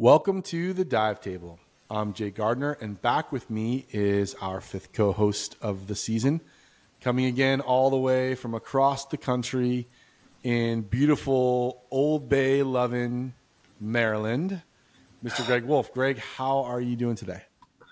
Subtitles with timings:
[0.00, 1.58] Welcome to the Dive Table.
[1.90, 6.40] I'm Jay Gardner, and back with me is our fifth co host of the season,
[7.00, 9.88] coming again all the way from across the country
[10.44, 13.34] in beautiful Old Bay loving
[13.80, 14.62] Maryland,
[15.24, 15.44] Mr.
[15.44, 15.92] Greg Wolf.
[15.92, 17.42] Greg, how are you doing today?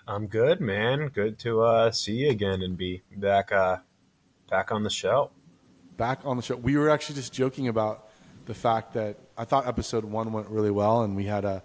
[0.07, 1.09] I'm good, man.
[1.09, 3.79] Good to uh, see you again and be back uh,
[4.49, 5.31] back on the show.
[5.97, 6.55] Back on the show.
[6.55, 8.07] We were actually just joking about
[8.45, 11.63] the fact that I thought episode one went really well, and we had a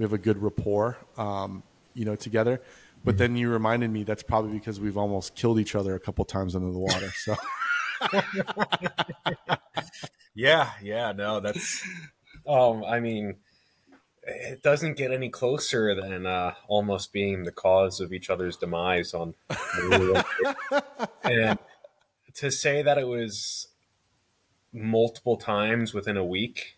[0.00, 2.62] we have a good rapport, um, you know, together.
[3.04, 6.24] But then you reminded me that's probably because we've almost killed each other a couple
[6.24, 7.12] times under the water.
[7.16, 7.36] So.
[10.34, 11.86] yeah, yeah, no, that's.
[12.46, 13.36] Um, I mean,
[14.22, 19.12] it doesn't get any closer than uh, almost being the cause of each other's demise
[19.12, 19.34] on.
[21.24, 21.58] and
[22.36, 23.68] to say that it was
[24.72, 26.76] multiple times within a week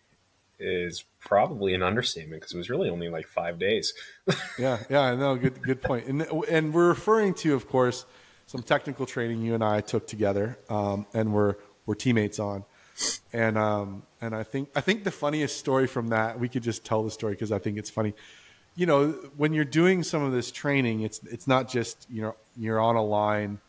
[0.59, 3.93] is probably an understatement because it was really only like five days.
[4.59, 5.35] yeah, yeah, I know.
[5.35, 6.07] Good, good point.
[6.07, 8.05] And and we're referring to, of course,
[8.45, 12.65] some technical training you and I took together, um, and we're we're teammates on.
[13.31, 16.85] And um, and I think I think the funniest story from that we could just
[16.85, 18.13] tell the story because I think it's funny.
[18.75, 22.35] You know, when you're doing some of this training, it's it's not just you know
[22.55, 23.59] you're on a line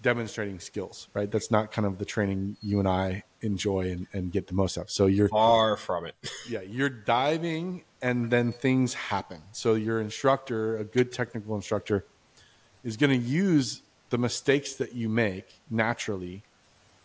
[0.00, 1.30] demonstrating skills, right?
[1.30, 4.76] That's not kind of the training you and I enjoy and, and get the most
[4.76, 4.90] of.
[4.90, 6.14] So you're far from it.
[6.48, 9.42] yeah, you're diving and then things happen.
[9.52, 12.04] So your instructor, a good technical instructor,
[12.84, 16.42] is going to use the mistakes that you make naturally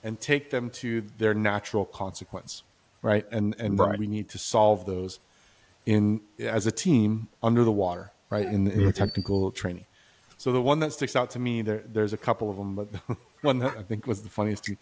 [0.04, 2.64] and take them to their natural consequence,
[3.02, 3.26] right?
[3.32, 3.98] And and right.
[3.98, 5.20] we need to solve those
[5.86, 8.46] in as a team under the water, right?
[8.46, 8.86] In, in mm-hmm.
[8.86, 9.86] the technical training.
[10.38, 12.92] So the one that sticks out to me, there, there's a couple of them, but
[13.08, 14.78] the one that I think was the funniest to me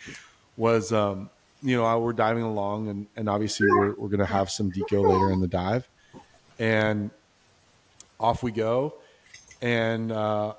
[0.58, 1.30] was, um,
[1.62, 5.08] you know, we're diving along, and, and obviously we're, we're going to have some deco
[5.08, 5.88] later in the dive,
[6.60, 7.12] and
[8.20, 8.96] off we go,
[9.62, 10.54] and uh,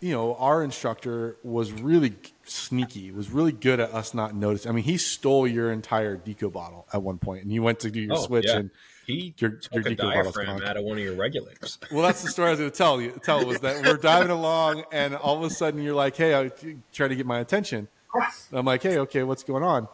[0.00, 4.70] you know, our instructor was really sneaky, was really good at us not noticing.
[4.70, 7.90] I mean, he stole your entire deco bottle at one point, and you went to
[7.90, 8.58] do your oh, switch, yeah.
[8.58, 8.70] and
[9.06, 11.78] he your, took your a diaphragm out of one of your regulators.
[11.92, 13.18] well, that's the story I was going to tell you.
[13.24, 16.50] Tell was that we're diving along, and all of a sudden you're like, "Hey, I
[16.92, 19.88] try to get my attention." And I'm like, "Hey, okay, what's going on?"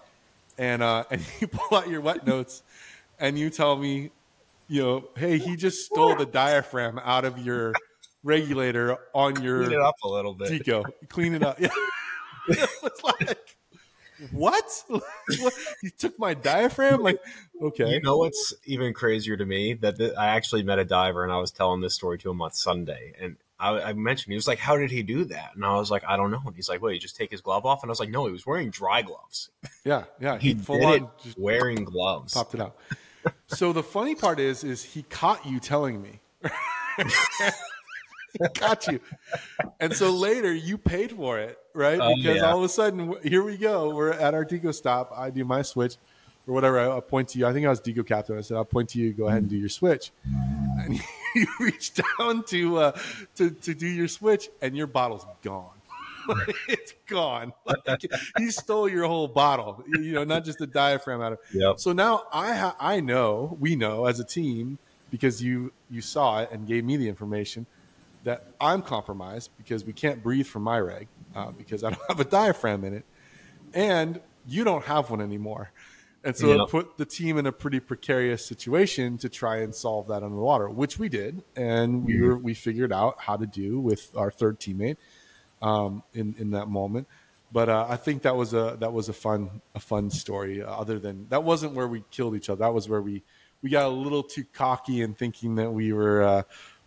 [0.59, 2.63] And uh, and you pull out your wet notes,
[3.19, 4.11] and you tell me,
[4.69, 7.75] you know, "Hey, he just stole the diaphragm out of your
[8.23, 10.85] regulator on your clean it up a little bit, Tico.
[11.09, 11.59] Clean it up."
[12.47, 12.57] Yeah.
[12.57, 13.55] it was like
[14.33, 14.85] what?
[15.83, 17.03] you took my diaphragm?
[17.03, 17.19] Like,
[17.61, 17.91] okay.
[17.91, 19.75] You know what's even crazier to me?
[19.75, 22.41] That the, I actually met a diver and I was telling this story to him
[22.41, 23.13] on Sunday.
[23.21, 25.53] And I, I, mentioned, he was like, How did he do that?
[25.55, 26.43] And I was like, I don't know.
[26.47, 27.83] And he's like, Well, you just take his glove off?
[27.83, 29.51] And I was like, No, he was wearing dry gloves.
[29.85, 30.39] Yeah, yeah.
[30.39, 32.35] He, he full did on it wearing gloves.
[32.35, 32.77] Popped it out.
[33.49, 36.21] so the funny part is, is he caught you telling me.
[38.55, 39.01] got you.
[39.81, 41.99] And so later you paid for it, right?
[42.01, 42.51] Oh, because yeah.
[42.51, 43.95] all of a sudden, here we go.
[43.95, 45.13] We're at our Deco stop.
[45.17, 45.97] I do my switch
[46.47, 46.79] or whatever.
[46.79, 47.47] I, point to you.
[47.47, 48.37] I think I was Deco captain.
[48.37, 49.13] I said, I'll point to you.
[49.13, 50.13] Go ahead and do your switch.
[50.25, 51.01] And
[51.41, 52.99] you reach down to, uh,
[53.37, 55.71] to, to do your switch and your bottle's gone.
[56.69, 57.53] it's gone.
[57.87, 58.03] Like,
[58.39, 59.85] he stole your whole bottle.
[59.93, 61.39] You know, not just the diaphragm out of.
[61.53, 61.81] Yep.
[61.81, 64.79] So now I ha- I know we know as a team
[65.11, 67.67] because you you saw it and gave me the information
[68.25, 72.21] that I'm compromised because we can't breathe from my reg uh, because I don't have
[72.21, 73.05] a diaphragm in it,
[73.75, 75.71] and you don't have one anymore.
[76.25, 80.09] And so it put the team in a pretty precarious situation to try and solve
[80.09, 82.27] that underwater, which we did, and we mm-hmm.
[82.27, 84.97] were we figured out how to do with our third teammate
[85.61, 87.09] um, in in that moment.
[87.53, 90.63] But uh, I think that was a that was a fun a fun story.
[90.63, 92.61] Uh, other than that wasn't where we killed each other.
[92.61, 93.23] That was where we
[93.63, 96.43] we got a little too cocky and thinking that we were uh,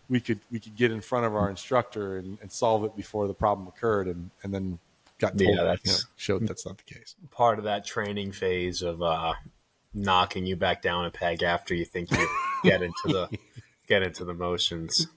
[0.08, 3.28] we could we could get in front of our instructor and, and solve it before
[3.28, 4.78] the problem occurred, and and then
[5.18, 7.14] got told yeah, that, you know, showed that's not the case.
[7.30, 9.34] Part of that training phase of uh,
[9.92, 12.28] knocking you back down a peg after you think you
[12.62, 13.38] get into the
[13.86, 15.08] get into the motions.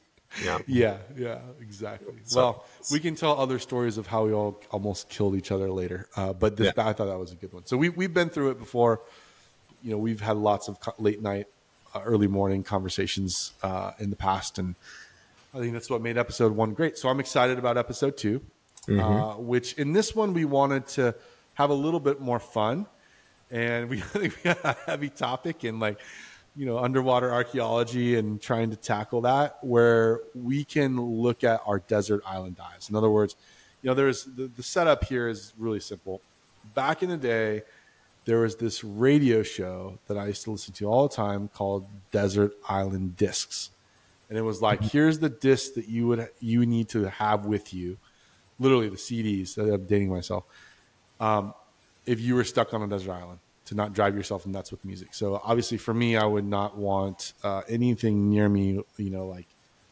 [0.44, 2.14] Yeah, yeah, yeah, exactly.
[2.24, 5.70] So, well, we can tell other stories of how we all almost killed each other
[5.70, 6.88] later, uh, but this, yeah.
[6.88, 7.66] I thought that was a good one.
[7.66, 9.02] So we we've been through it before.
[9.84, 11.48] You know, we've had lots of late night
[11.94, 14.76] uh, early morning conversations uh, in the past, and
[15.54, 16.98] I think that's what made episode one great.
[16.98, 18.42] So I'm excited about episode 2
[18.88, 19.00] mm-hmm.
[19.00, 21.16] uh, which in this one we wanted to
[21.56, 22.86] have a little bit more fun,
[23.50, 26.00] and we, we had a heavy topic in like
[26.56, 31.80] you know underwater archaeology and trying to tackle that where we can look at our
[31.80, 32.90] desert island dives.
[32.90, 33.36] In other words,
[33.82, 36.22] you know, there's the, the setup here is really simple.
[36.76, 37.64] Back in the day,
[38.26, 41.88] there was this radio show that I used to listen to all the time called
[42.12, 43.72] Desert Island Discs.
[44.30, 47.74] And it was like, here's the disc that you would you need to have with
[47.74, 47.98] you,
[48.62, 49.58] literally the CDs.
[49.58, 50.46] I'm dating myself.
[51.20, 51.54] Um,
[52.06, 55.14] if you were stuck on a desert island, to not drive yourself nuts with music.
[55.14, 58.82] So obviously, for me, I would not want uh, anything near me.
[58.98, 59.48] You know, like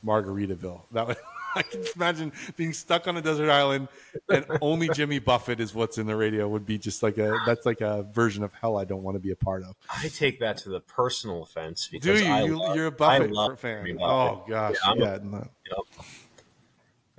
[0.06, 0.82] Margaritaville.
[0.92, 1.18] That would
[1.56, 3.88] I can imagine being stuck on a desert island
[4.30, 7.66] and only Jimmy Buffett is what's in the radio would be just like a that's
[7.66, 9.76] like a version of hell I don't want to be a part of.
[9.90, 12.32] I take that to the personal offense because Do you?
[12.32, 13.84] I you love, are a Buffett I love fan.
[13.84, 13.98] Buffett.
[14.02, 15.18] Oh gosh, Yeah, I'm a- yeah.
[15.24, 15.48] no.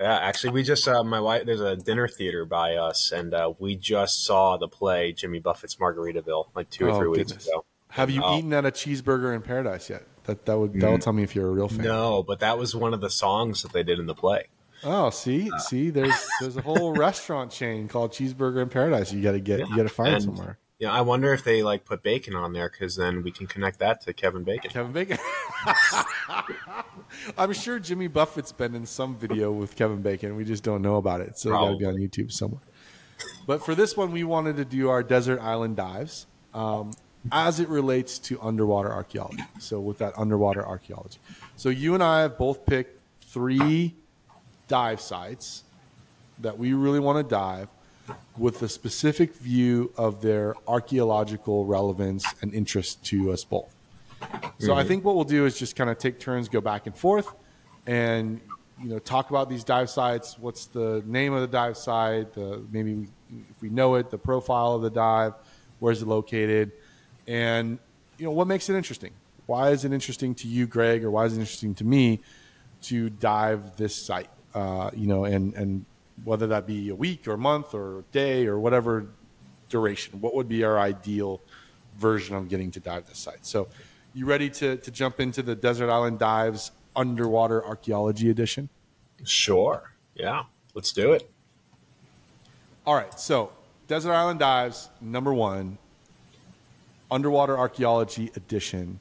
[0.00, 1.44] Yeah, actually, we just uh, my wife.
[1.44, 5.74] There's a dinner theater by us, and uh, we just saw the play Jimmy Buffett's
[5.76, 7.64] Margaritaville like two or Oh, three weeks ago.
[7.90, 8.38] Have you Oh.
[8.38, 10.04] eaten at a cheeseburger in paradise yet?
[10.24, 11.84] That that would that will tell me if you're a real fan.
[11.84, 14.44] No, but that was one of the songs that they did in the play.
[14.82, 19.12] Oh, see, see, there's there's a whole restaurant chain called Cheeseburger in Paradise.
[19.12, 20.58] You got to get, you got to find And- somewhere.
[20.80, 23.80] Yeah, I wonder if they like put bacon on there because then we can connect
[23.80, 24.70] that to Kevin Bacon.
[24.70, 25.18] Kevin Bacon.
[27.38, 30.36] I'm sure Jimmy Buffett's been in some video with Kevin Bacon.
[30.36, 31.38] We just don't know about it.
[31.38, 32.62] So it got to be on YouTube somewhere.
[33.46, 36.94] But for this one, we wanted to do our desert island dives um,
[37.30, 39.44] as it relates to underwater archaeology.
[39.58, 41.18] So with that underwater archaeology.
[41.56, 43.96] So you and I have both picked three
[44.66, 45.64] dive sites
[46.38, 47.68] that we really want to dive
[48.38, 53.74] with a specific view of their archaeological relevance and interest to us both.
[54.58, 56.96] So I think what we'll do is just kind of take turns, go back and
[56.96, 57.32] forth,
[57.86, 58.40] and
[58.82, 60.38] you know talk about these dive sites.
[60.38, 62.34] What's the name of the dive site?
[62.34, 65.34] The maybe we, if we know it, the profile of the dive,
[65.78, 66.72] where's it located,
[67.26, 67.78] and
[68.18, 69.12] you know what makes it interesting.
[69.46, 72.20] Why is it interesting to you, Greg, or why is it interesting to me
[72.82, 74.30] to dive this site?
[74.54, 75.86] Uh, you know, and and
[76.24, 79.06] whether that be a week or month or day or whatever
[79.68, 81.40] duration, what would be our ideal
[81.98, 83.46] version of getting to dive this site?
[83.46, 83.68] So,
[84.12, 88.68] you ready to to jump into the Desert Island Dives Underwater Archaeology Edition?
[89.24, 89.92] Sure.
[90.14, 90.44] Yeah.
[90.74, 91.30] Let's do it.
[92.86, 93.52] All right, so
[93.86, 95.78] Desert Island Dives number one,
[97.10, 99.00] Underwater Archaeology Edition.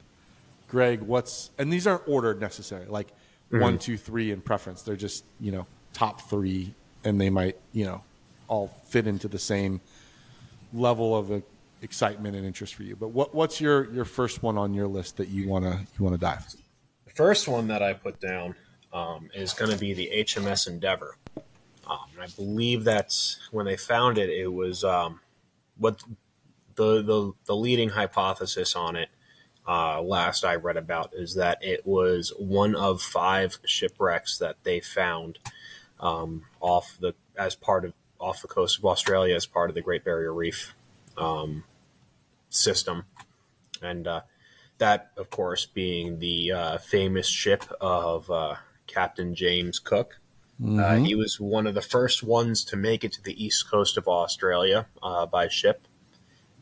[0.68, 3.60] Greg, what's and these aren't ordered necessarily, like mm-hmm.
[3.60, 4.82] one, two, three in preference.
[4.82, 8.02] They're just you know top three, and they might you know
[8.48, 9.80] all fit into the same
[10.72, 11.40] level of uh,
[11.82, 12.96] excitement and interest for you.
[12.96, 16.18] But what what's your your first one on your list that you wanna you wanna
[16.18, 16.46] dive?
[17.04, 18.54] The first one that I put down
[18.92, 21.16] um, is going to be the HMS Endeavor.
[21.88, 24.30] Um, I believe that's when they found it.
[24.30, 25.20] It was um,
[25.78, 26.02] what
[26.76, 29.08] the, the the leading hypothesis on it.
[29.66, 34.80] Uh, last I read about is that it was one of five shipwrecks that they
[34.80, 35.38] found
[36.00, 39.80] um, off the as part of off the coast of Australia as part of the
[39.80, 40.74] Great Barrier Reef
[41.16, 41.64] um,
[42.50, 43.04] system,
[43.82, 44.20] and uh,
[44.78, 48.56] that, of course, being the uh, famous ship of uh,
[48.86, 50.18] Captain James Cook.
[50.78, 53.96] Uh, he was one of the first ones to make it to the east coast
[53.96, 55.82] of Australia uh, by ship,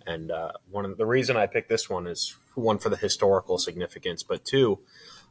[0.06, 3.58] and uh, one of the reason I picked this one is one for the historical
[3.58, 4.78] significance, but two,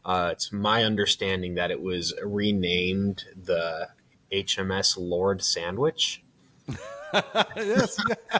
[0.03, 3.87] uh, it's my understanding that it was renamed the
[4.31, 6.21] HMS Lord Sandwich.
[7.55, 7.97] yes,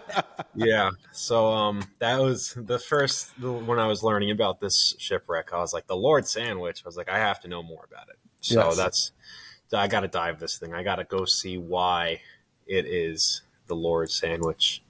[0.55, 0.91] Yeah.
[1.11, 5.53] So um, that was the first the, when I was learning about this shipwreck.
[5.53, 6.81] I was like, the Lord Sandwich.
[6.85, 8.17] I was like, I have to know more about it.
[8.41, 8.77] So Yes.
[8.77, 9.11] that's
[9.73, 10.73] I got to dive this thing.
[10.73, 12.21] I got to go see why
[12.67, 14.81] it is the Lord Sandwich.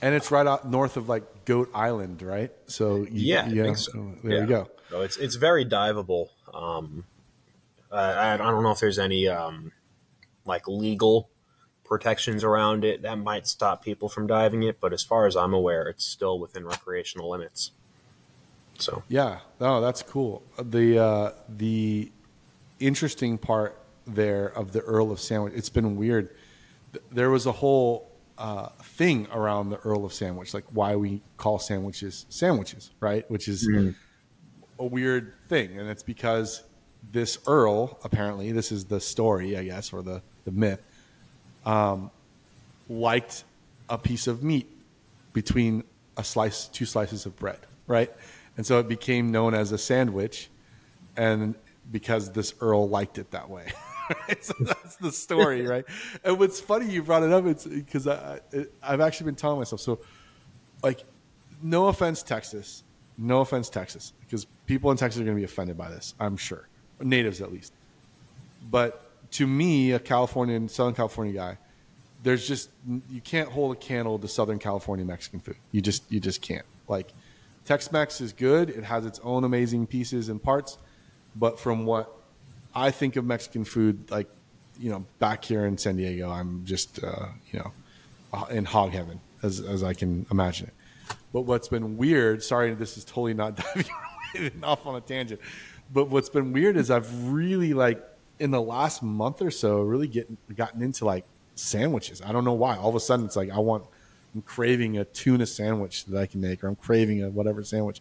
[0.00, 2.52] and it's right out north of like Goat Island, right?
[2.66, 4.12] So you, Yeah, think so.
[4.22, 4.40] There Yeah.
[4.42, 4.70] you go.
[4.90, 6.28] So it's it's very diveable.
[6.54, 7.04] Um,
[7.92, 9.72] I, I don't know if there's any um,
[10.48, 11.30] like legal
[11.84, 15.54] protections around it that might stop people from diving it, but as far as I'm
[15.54, 17.70] aware, it's still within recreational limits.
[18.78, 20.42] So Yeah, no, that's cool.
[20.60, 22.12] The uh, the
[22.78, 25.54] interesting part there of the Earl of Sandwich.
[25.56, 26.30] It's been weird.
[27.10, 31.58] There was a whole uh, thing around the Earl of Sandwich, like why we call
[31.58, 33.28] sandwiches sandwiches, right?
[33.30, 33.68] Which is
[34.78, 36.62] a weird thing, and it's because
[37.10, 40.86] this Earl, apparently, this is the story, I guess, or the the myth,
[41.66, 42.10] um,
[42.88, 43.44] liked
[43.88, 44.66] a piece of meat
[45.34, 45.84] between
[46.16, 48.10] a slice, two slices of bread, right?
[48.56, 50.48] And so it became known as a sandwich,
[51.16, 51.54] and
[51.90, 53.66] because this Earl liked it that way.
[54.40, 55.84] So that's the story, right?
[56.24, 59.58] And what's funny you brought it up, it's because I, I, I've actually been telling
[59.58, 60.00] myself so,
[60.82, 61.04] like,
[61.62, 62.84] no offense, Texas,
[63.18, 66.38] no offense, Texas, because people in Texas are going to be offended by this, I'm
[66.38, 66.68] sure,
[67.02, 67.74] natives at least.
[68.70, 71.58] But to me, a Californian, Southern California guy,
[72.22, 72.70] there's just
[73.08, 75.56] you can't hold a candle to Southern California Mexican food.
[75.72, 76.66] You just you just can't.
[76.88, 77.12] Like
[77.64, 78.70] Tex-Mex is good.
[78.70, 80.78] It has its own amazing pieces and parts,
[81.36, 82.12] but from what
[82.74, 84.28] I think of Mexican food, like
[84.78, 89.20] you know, back here in San Diego, I'm just uh, you know in hog heaven
[89.42, 90.74] as as I can imagine it.
[91.32, 93.56] But what's been weird, sorry, this is totally not
[94.34, 95.40] diving off on a tangent.
[95.92, 98.04] But what's been weird is I've really like
[98.38, 102.22] in the last month or so really getting gotten into like sandwiches.
[102.22, 102.76] I don't know why.
[102.76, 103.84] All of a sudden it's like I want
[104.34, 108.00] I'm craving a tuna sandwich that I can make or I'm craving a whatever sandwich.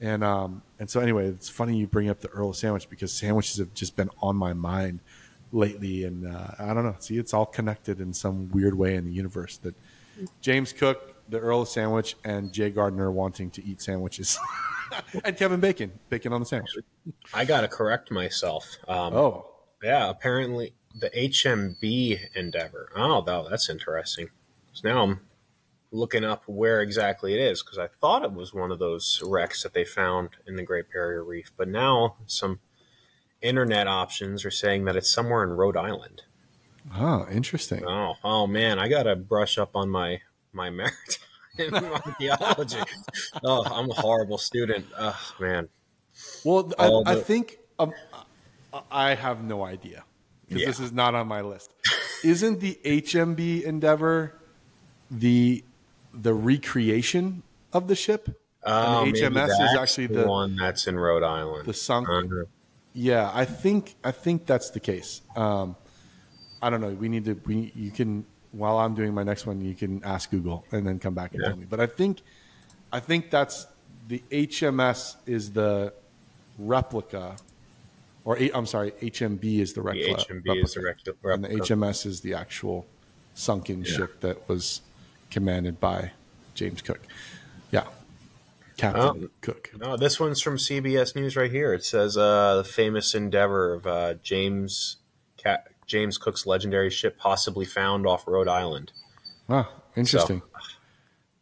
[0.00, 3.58] And um and so anyway, it's funny you bring up the Earl sandwich because sandwiches
[3.58, 5.00] have just been on my mind
[5.52, 6.96] lately and uh, I don't know.
[6.98, 9.74] See, it's all connected in some weird way in the universe that
[10.40, 14.38] James Cook the Earl sandwich and Jay Gardner wanting to eat sandwiches,
[15.24, 16.70] and Kevin Bacon, bacon on the sandwich.
[17.32, 18.76] I gotta correct myself.
[18.88, 19.46] Um, oh,
[19.84, 22.90] yeah, apparently the HMB Endeavor.
[22.96, 24.28] Oh, that's interesting.
[24.72, 25.20] So now I'm
[25.92, 29.62] looking up where exactly it is because I thought it was one of those wrecks
[29.62, 32.60] that they found in the Great Barrier Reef, but now some
[33.42, 36.22] internet options are saying that it's somewhere in Rhode Island.
[36.96, 37.84] Oh, interesting.
[37.86, 40.20] Oh, oh man, I gotta brush up on my
[40.52, 40.92] my maritime
[41.92, 42.78] archaeology.
[43.42, 44.86] oh, I'm a horrible student.
[44.98, 45.68] Oh, man.
[46.44, 47.02] Well, I, the...
[47.06, 47.92] I, think um,
[48.90, 50.04] I have no idea
[50.46, 50.68] because yeah.
[50.68, 51.72] this is not on my list.
[52.22, 54.38] Isn't the HMB Endeavor
[55.10, 55.64] the
[56.12, 58.40] the recreation of the ship?
[58.62, 61.66] Oh, and the HMS is actually the, the, one that's in Rhode Island.
[61.66, 62.08] The sunk.
[62.08, 62.44] Uh-huh.
[62.94, 65.20] Yeah, I think I think that's the case.
[65.36, 65.76] Um,
[66.62, 66.90] I don't know.
[66.90, 67.34] We need to.
[67.44, 70.98] We you can while I'm doing my next one, you can ask Google and then
[70.98, 71.48] come back and yeah.
[71.48, 71.66] tell me.
[71.68, 72.22] But I think,
[72.92, 73.66] I think that's
[74.06, 75.92] the HMS is the
[76.58, 77.36] replica,
[78.24, 82.06] or I'm sorry, HMB is the, the HMB replica, is the replica, and the HMS
[82.06, 82.86] is the actual
[83.34, 83.96] sunken yeah.
[83.96, 84.80] ship that was
[85.30, 86.12] commanded by
[86.54, 87.00] James Cook.
[87.70, 87.84] Yeah,
[88.76, 89.70] Captain oh, Cook.
[89.78, 91.74] No, this one's from CBS News right here.
[91.74, 94.96] It says uh, the famous endeavor of uh, James
[95.36, 98.92] Cat James Cook's legendary ship possibly found off Rhode Island.
[99.48, 100.40] Ah, interesting.
[100.40, 100.64] So,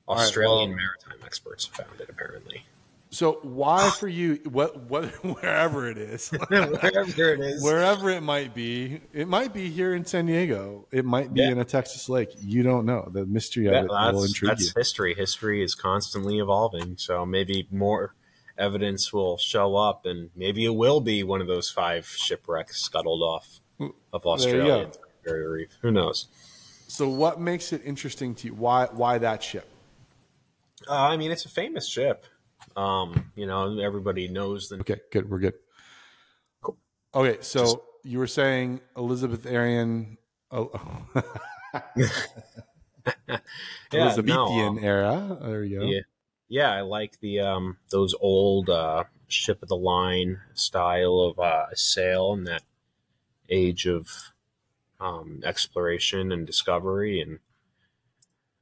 [0.09, 2.65] Australian right, well, maritime experts found it apparently.
[3.13, 4.41] So why for you?
[4.51, 9.69] What what wherever it is, wherever it is, wherever it might be, it might be
[9.69, 10.89] here in San Diego.
[10.91, 11.51] It might be yeah.
[11.51, 12.31] in a Texas lake.
[12.41, 13.07] You don't know.
[13.13, 14.73] The mystery of yeah, it will intrigue that's you.
[14.75, 15.15] history.
[15.15, 16.97] History is constantly evolving.
[16.97, 18.15] So maybe more
[18.57, 23.23] evidence will show up, and maybe it will be one of those five shipwrecks scuttled
[23.23, 23.61] off
[24.13, 24.91] of Australia.
[25.23, 25.79] Barrier Reef.
[25.83, 26.29] Who knows?
[26.89, 28.55] So, what makes it interesting to you?
[28.55, 29.69] Why why that ship?
[30.89, 32.25] Uh, I mean, it's a famous ship.
[32.77, 34.77] Um, you know, everybody knows the.
[34.81, 35.31] Okay, good.
[35.31, 35.55] We're good.
[36.61, 36.79] Cool.
[37.15, 37.77] Okay, so Just...
[38.05, 40.19] you were saying Elizabeth Aryan.
[40.51, 40.71] Oh,
[43.29, 43.39] yeah,
[43.93, 44.79] Elizabethan no.
[44.81, 45.39] era.
[45.41, 45.87] There you go.
[45.87, 46.01] Yeah,
[46.49, 46.71] yeah.
[46.71, 52.33] I like the um those old uh, ship of the line style of uh, sail
[52.33, 52.63] and that
[53.49, 54.33] age of
[55.01, 57.39] um, exploration and discovery, and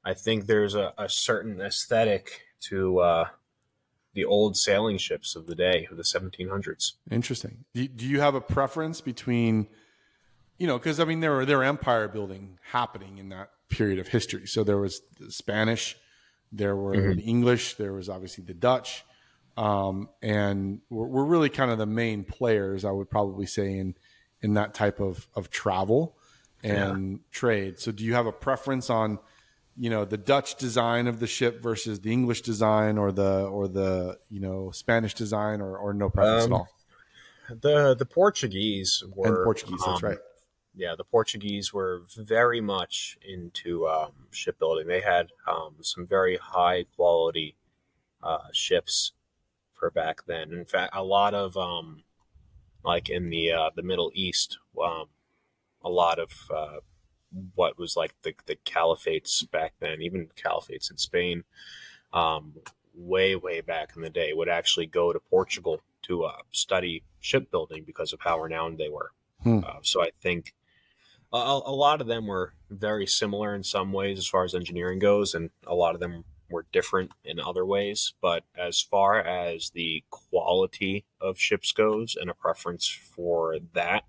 [0.04, 3.28] I think there's a, a certain aesthetic to uh,
[4.20, 6.92] the old sailing ships of the day of the 1700s.
[7.10, 7.64] Interesting.
[7.72, 9.66] Do, do you have a preference between,
[10.58, 13.98] you know, because I mean there were there were empire building happening in that period
[13.98, 14.46] of history.
[14.46, 15.96] So there was the Spanish,
[16.52, 17.18] there were mm-hmm.
[17.18, 19.04] the English, there was obviously the Dutch,
[19.56, 22.84] um, and we're, we're, really kind of the main players.
[22.84, 23.94] I would probably say in
[24.42, 26.18] in that type of of travel
[26.62, 27.18] and yeah.
[27.30, 27.78] trade.
[27.78, 29.18] So do you have a preference on
[29.76, 33.68] you know the Dutch design of the ship versus the English design or the or
[33.68, 36.68] the you know Spanish design or, or no preference um, at all?
[37.48, 40.18] The the Portuguese were and Portuguese, um, that's right.
[40.74, 44.86] Yeah, the Portuguese were very much into um, shipbuilding.
[44.86, 47.56] They had um, some very high quality
[48.22, 49.12] uh, ships
[49.74, 50.52] for back then.
[50.52, 52.04] In fact, a lot of um,
[52.84, 55.06] like in the uh, the Middle East, um,
[55.82, 56.76] a lot of uh,
[57.54, 61.44] what was like the the caliphates back then, even caliphates in Spain,
[62.12, 62.54] um,
[62.94, 67.84] way way back in the day, would actually go to Portugal to uh, study shipbuilding
[67.84, 69.12] because of how renowned they were.
[69.42, 69.60] Hmm.
[69.66, 70.54] Uh, so I think
[71.32, 74.98] a, a lot of them were very similar in some ways as far as engineering
[74.98, 78.14] goes, and a lot of them were different in other ways.
[78.20, 84.04] But as far as the quality of ships goes and a preference for that,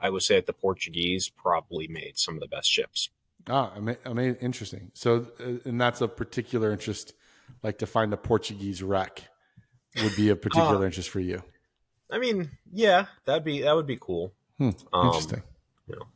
[0.00, 3.10] I would say that the Portuguese probably made some of the best ships.
[3.48, 4.90] Ah, I mean, I mean interesting.
[4.94, 7.14] So, uh, and that's a particular interest,
[7.62, 9.24] like to find a Portuguese wreck
[10.02, 11.42] would be a particular uh, interest for you.
[12.10, 14.32] I mean, yeah, that'd be that would be cool.
[14.58, 15.38] Hmm, interesting.
[15.38, 15.44] Um,
[15.88, 16.06] you know.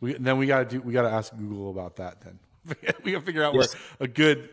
[0.00, 0.82] We, then we got to do.
[0.82, 2.20] We got to ask Google about that.
[2.20, 2.38] Then
[3.04, 3.72] we got to figure out Yes.
[3.74, 4.50] where a good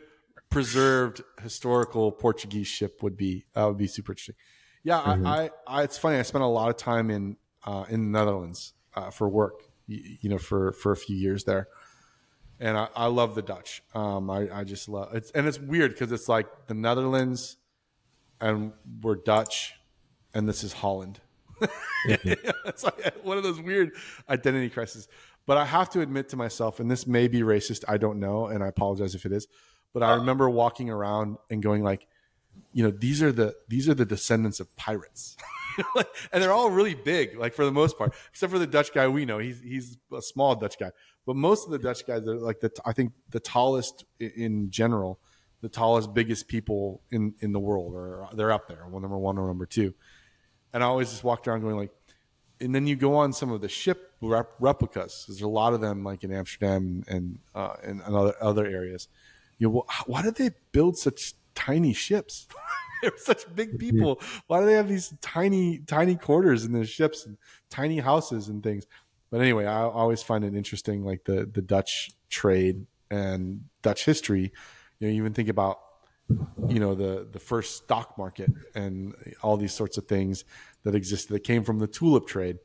[0.50, 3.46] preserved historical Portuguese ship would be.
[3.53, 4.36] That would be super interesting.
[4.84, 5.25] Yeah, Mhm.
[5.27, 6.18] I, I, I, it's funny.
[6.18, 9.63] I spent a lot of time in uh, in the Netherlands uh, for work.
[9.88, 11.67] You, you know, for for a few years there,
[12.60, 13.84] and I, I love the Dutch.
[13.93, 17.58] Um, I, I just love it's, and it's weird because it's like the Netherlands,
[18.39, 19.74] and we're Dutch,
[20.34, 21.20] and this is Holland.
[22.05, 23.91] it's like one of those weird
[24.29, 25.08] identity crises.
[25.46, 28.48] But I have to admit to myself, and this may be racist, I don't know,
[28.48, 29.48] and I apologize if it is.
[29.93, 32.08] But I remember walking around and going like,
[32.72, 35.36] you know, these are the these are the descendants of pirates.
[36.32, 39.08] And they're all really big, like for the most part, except for the Dutch guy
[39.08, 39.38] we know.
[39.39, 40.92] He's he's a small Dutch guy,
[41.25, 45.20] but most of the Dutch guys are like the I think the tallest in general,
[45.62, 49.38] the tallest, biggest people in in the world, or they're up there, one number one
[49.38, 49.94] or number two.
[50.74, 51.92] And I always just walked around going like,
[52.60, 55.25] and then you go on some of the ship rep- replicas.
[55.27, 59.08] There's a lot of them, like in Amsterdam and uh, and other other areas.
[59.60, 62.48] You know, why did they build such tiny ships?
[63.12, 64.22] They're such big people.
[64.48, 67.38] Why do they have these tiny tiny quarters in their ships and
[67.70, 68.88] tiny houses and things?
[69.30, 74.54] But anyway, I always find it interesting, like the the Dutch trade and Dutch history.
[75.00, 75.80] You know, you even think about
[76.68, 80.46] you know the the first stock market and all these sorts of things
[80.84, 82.60] that existed that came from the tulip trade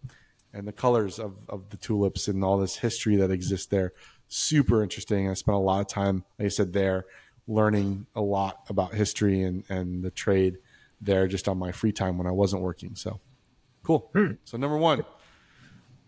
[0.53, 3.93] and the colors of, of the tulips and all this history that exists there
[4.29, 7.05] super interesting i spent a lot of time like i said there
[7.49, 10.59] learning a lot about history and and the trade
[11.01, 13.19] there just on my free time when i wasn't working so
[13.83, 14.13] cool
[14.45, 15.05] so number one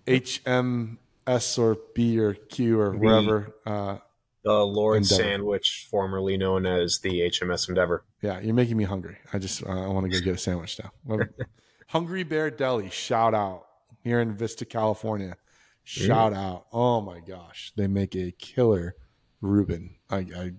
[0.07, 3.97] hms or b or q or wherever uh,
[4.43, 5.23] The Lord Endeavor.
[5.23, 8.05] Sandwich, formerly known as the HMS Endeavor.
[8.23, 9.19] Yeah, you're making me hungry.
[9.35, 11.19] I just uh, I want to go get a sandwich now.
[11.89, 13.67] Hungry Bear Deli, shout out
[14.03, 15.37] here in Vista, California.
[15.85, 16.67] Shout out!
[16.73, 18.95] Oh my gosh, they make a killer
[19.41, 19.97] Reuben.
[20.11, 20.53] I, I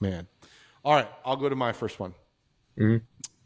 [0.00, 0.26] man.
[0.84, 2.14] All right, I'll go to my first one.
[2.78, 3.02] Mhm.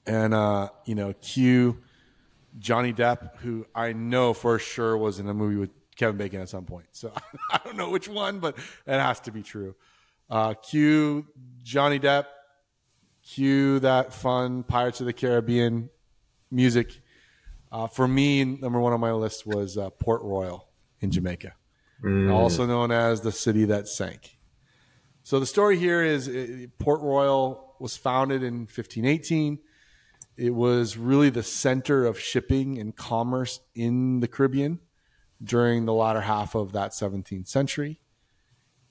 [0.07, 1.79] And uh, you know, cue,
[2.59, 6.49] Johnny Depp, who I know for sure was in a movie with Kevin Bacon at
[6.49, 6.87] some point.
[6.93, 7.13] So
[7.51, 9.75] I don't know which one, but it has to be true.
[10.31, 11.27] Uh, cue,
[11.63, 12.27] Johnny Depp,
[13.23, 15.91] cue that fun Pirates of the Caribbean
[16.51, 17.01] music.
[17.73, 20.69] Uh, for me, number one on my list was uh, Port Royal
[21.01, 21.53] in Jamaica,
[22.31, 24.36] also known as the city that sank.
[25.27, 29.59] So the story here is uh, Port Royal was founded in 1518.
[30.37, 34.79] It was really the center of shipping and commerce in the Caribbean
[35.43, 37.99] during the latter half of that 17th century.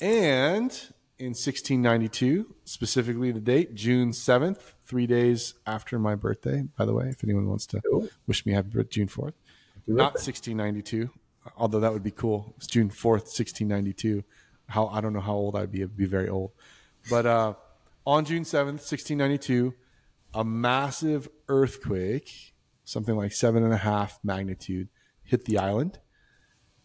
[0.02, 0.78] And
[1.18, 7.08] in 1692, specifically the date, June 7th, three days after my birthday, by the way,
[7.08, 9.36] if anyone wants to wish me happy birthday, June 4th.
[9.88, 11.10] Not 1692,
[11.56, 12.54] although that would be cool.
[12.58, 14.26] It's June 4th, 1692.
[14.68, 15.84] How I don't know how old I'd be.
[15.84, 16.52] I'd be very old.
[17.10, 17.54] But uh,
[18.06, 19.74] on June 7th, 1692,
[20.34, 24.90] a massive earthquake, something like seven and a half magnitude,
[25.24, 26.00] hit the island.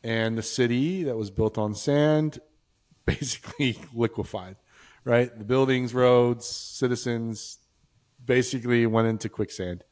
[0.03, 2.38] And the city that was built on sand
[3.05, 4.57] basically liquefied,
[5.05, 5.37] right?
[5.37, 7.59] The buildings, roads, citizens
[8.25, 9.85] basically went into quicksand,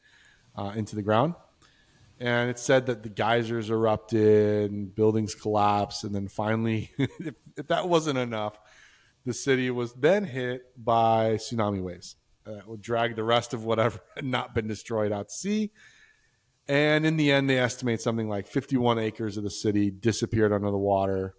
[0.55, 1.35] uh, into the ground.
[2.19, 6.03] And it said that the geysers erupted and buildings collapsed.
[6.03, 8.59] And then finally, if, if that wasn't enough,
[9.25, 13.99] the city was then hit by tsunami waves that would drag the rest of whatever
[14.15, 15.71] had not been destroyed out to sea.
[16.67, 20.69] And in the end, they estimate something like 51 acres of the city disappeared under
[20.69, 21.33] the water.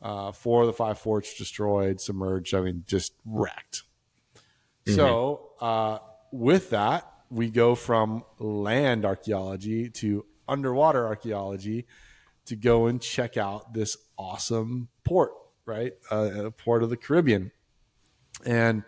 [0.00, 2.54] Uh, four of the five forts destroyed, submerged.
[2.54, 3.82] I mean, just wrecked.
[4.86, 5.98] So, uh,
[6.32, 11.86] with that, we go from land archaeology to underwater archaeology
[12.44, 15.32] to go and check out this awesome port,
[15.64, 15.92] right?
[16.10, 17.50] Uh, a port of the Caribbean.
[18.44, 18.84] And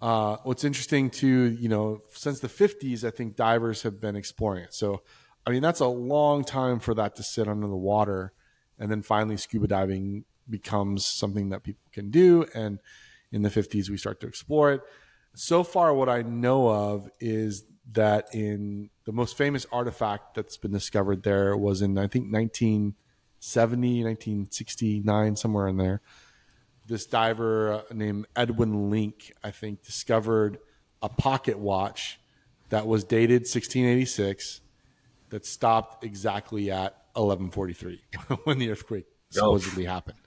[0.00, 4.64] uh, what's interesting too, you know, since the 50s, I think divers have been exploring
[4.64, 4.74] it.
[4.74, 5.02] So,
[5.44, 8.32] I mean, that's a long time for that to sit under the water.
[8.78, 12.46] And then finally, scuba diving becomes something that people can do.
[12.54, 12.78] And
[13.32, 14.82] in the 50s, we start to explore it.
[15.34, 20.72] So far, what I know of is that in the most famous artifact that's been
[20.72, 26.00] discovered there was in, I think, 1970, 1969, somewhere in there.
[26.86, 30.58] This diver uh, named Edwin Link, I think, discovered
[31.00, 32.20] a pocket watch
[32.68, 34.60] that was dated 1686
[35.30, 38.02] that stopped exactly at 1143
[38.44, 40.18] when the earthquake supposedly happened.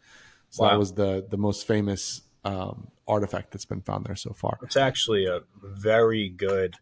[0.49, 4.57] So that was the the most famous um, artifact that's been found there so far.
[4.63, 6.75] It's actually a very good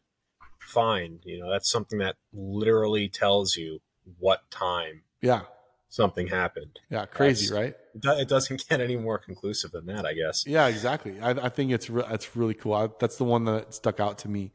[0.60, 1.20] find.
[1.26, 3.80] You know, that's something that literally tells you
[4.20, 5.42] what time Yeah.
[5.90, 6.80] something happened.
[6.90, 8.20] Yeah, crazy, That's- right?
[8.20, 10.46] It doesn't get any more conclusive than that, I guess.
[10.48, 11.20] Yeah, exactly.
[11.22, 12.74] I, I think it's re- it's really cool.
[12.74, 14.52] I, that's the one that stuck out to me.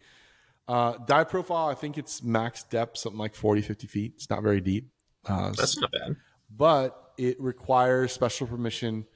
[0.67, 4.13] Uh, dive profile, I think it's max depth, something like 40, 50 feet.
[4.17, 4.91] It's not very deep,
[5.27, 6.17] uh, That's not bad.
[6.51, 9.07] but it requires special permission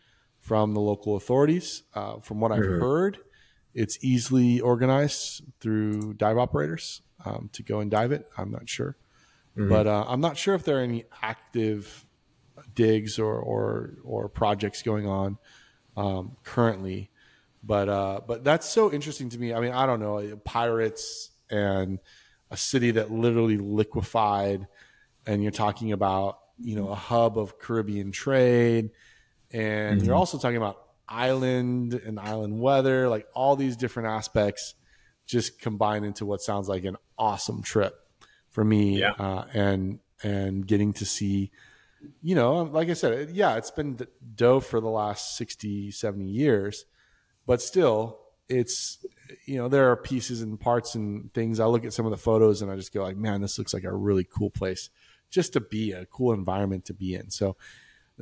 [0.43, 1.85] from the local authorities.
[1.95, 2.81] Uh, from what I've Mhm.
[2.81, 3.19] heard,
[3.75, 8.29] it's easily organized through dive operators um, to go and dive it.
[8.37, 8.97] I'm not sure,
[9.57, 9.69] Mhm.
[9.69, 12.05] but uh, I'm not sure if there are any active
[12.75, 15.39] digs or or, or projects going on
[15.97, 17.11] um, currently.
[17.63, 19.55] But uh, but that's so interesting to me.
[19.55, 22.01] I mean, I don't know pirates and
[22.51, 24.67] a city that literally liquefied,
[25.27, 28.91] and you're talking about you know a hub of Caribbean trade,
[29.53, 30.19] and you're Mhm.
[30.19, 34.75] also talking about island and island weather, like all these different aspects,
[35.27, 37.95] just combine into what sounds like an awesome trip
[38.49, 38.99] for me.
[39.01, 39.13] Yeah.
[39.13, 41.51] Uh, and and getting to see
[42.21, 43.97] you know, like I said, yeah, it's been
[44.35, 46.85] dough for the last 60, 70 years,
[47.47, 49.07] but still, it's,
[49.47, 51.61] you know, there are pieces and parts and things.
[51.61, 53.73] I look at some of the photos and I just go like, man, this looks
[53.73, 54.91] like a really cool place
[55.31, 57.31] just to be, a cool environment to be in.
[57.31, 57.57] So,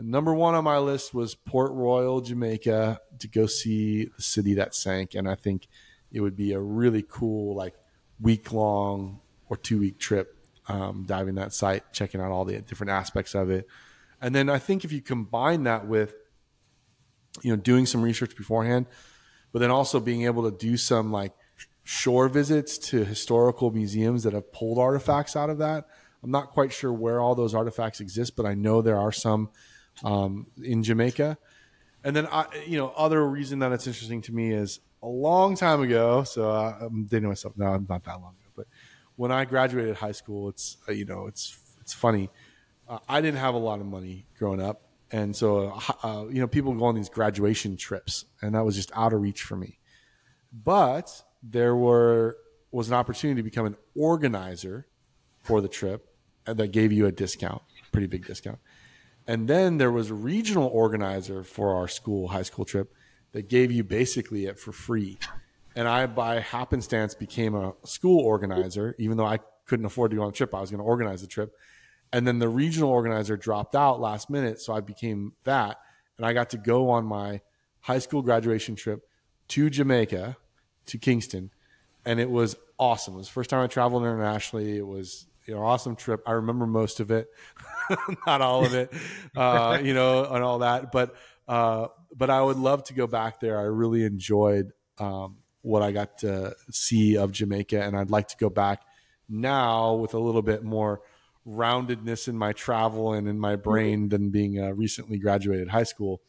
[0.02, 4.74] number one on my list was Port Royal, Jamaica, to go see the city that
[4.74, 5.14] sank.
[5.14, 5.66] And I think
[6.12, 7.74] it would be a really cool, like,
[8.20, 10.36] week long or two week trip
[10.68, 13.66] um, diving that site, checking out all the different aspects of it.
[14.20, 16.14] And then I think if you combine that with,
[17.42, 18.86] you know, doing some research beforehand,
[19.52, 21.32] but then also being able to do some like
[21.82, 25.86] shore visits to historical museums that have pulled artifacts out of that.
[26.22, 29.48] I'm not quite sure where all those artifacts exist, but I know there are some
[30.04, 31.38] um, in Jamaica.
[32.04, 35.54] And then, I, you know, other reason that it's interesting to me is a long
[35.54, 36.24] time ago.
[36.24, 37.76] So uh, I'm dating myself now.
[37.88, 38.66] Not that long ago, but
[39.16, 42.30] when I graduated high school, it's uh, you know, it's it's funny.
[42.88, 46.46] Uh, I didn't have a lot of money growing up, and so uh, you know,
[46.46, 49.78] people go on these graduation trips, and that was just out of reach for me.
[50.52, 52.38] But there were
[52.72, 54.86] was an opportunity to become an organizer
[55.42, 56.10] for the trip,
[56.44, 58.58] that gave you a discount, pretty big discount.
[59.26, 62.92] And then there was a regional organizer for our school high school trip
[63.32, 65.18] that gave you basically it for free.
[65.76, 70.22] And I, by happenstance, became a school organizer, even though I couldn't afford to go
[70.22, 70.54] on the trip.
[70.54, 71.54] I was going to organize the trip.
[72.12, 74.60] And then the regional organizer dropped out last minute.
[74.60, 75.78] So I became that.
[76.16, 77.40] And I got to go on my
[77.80, 79.06] high school graduation trip
[79.48, 80.36] to Jamaica,
[80.86, 81.50] to Kingston.
[82.04, 83.14] And it was awesome.
[83.14, 84.76] It was the first time I traveled internationally.
[84.76, 86.22] It was you know, awesome trip.
[86.26, 87.28] I remember most of it,
[88.26, 88.92] not all of it,
[89.36, 90.92] uh, you know, and all that.
[90.92, 91.16] But
[91.48, 93.58] uh, but I would love to go back there.
[93.58, 98.36] I really enjoyed um, what I got to see of Jamaica, and I'd like to
[98.36, 98.82] go back
[99.28, 101.00] now with a little bit more
[101.44, 106.22] roundedness in my travel and in my brain than being a recently graduated high school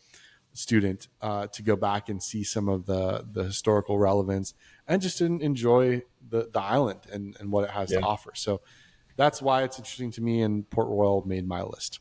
[0.54, 4.54] student uh, to go back and see some of the the historical relevance
[4.88, 8.00] and just en- enjoy the the island and and what it has Yeah.
[8.00, 8.32] to offer.
[8.34, 8.62] So
[9.18, 12.00] that's why it's interesting to me, and Port Royal made my list.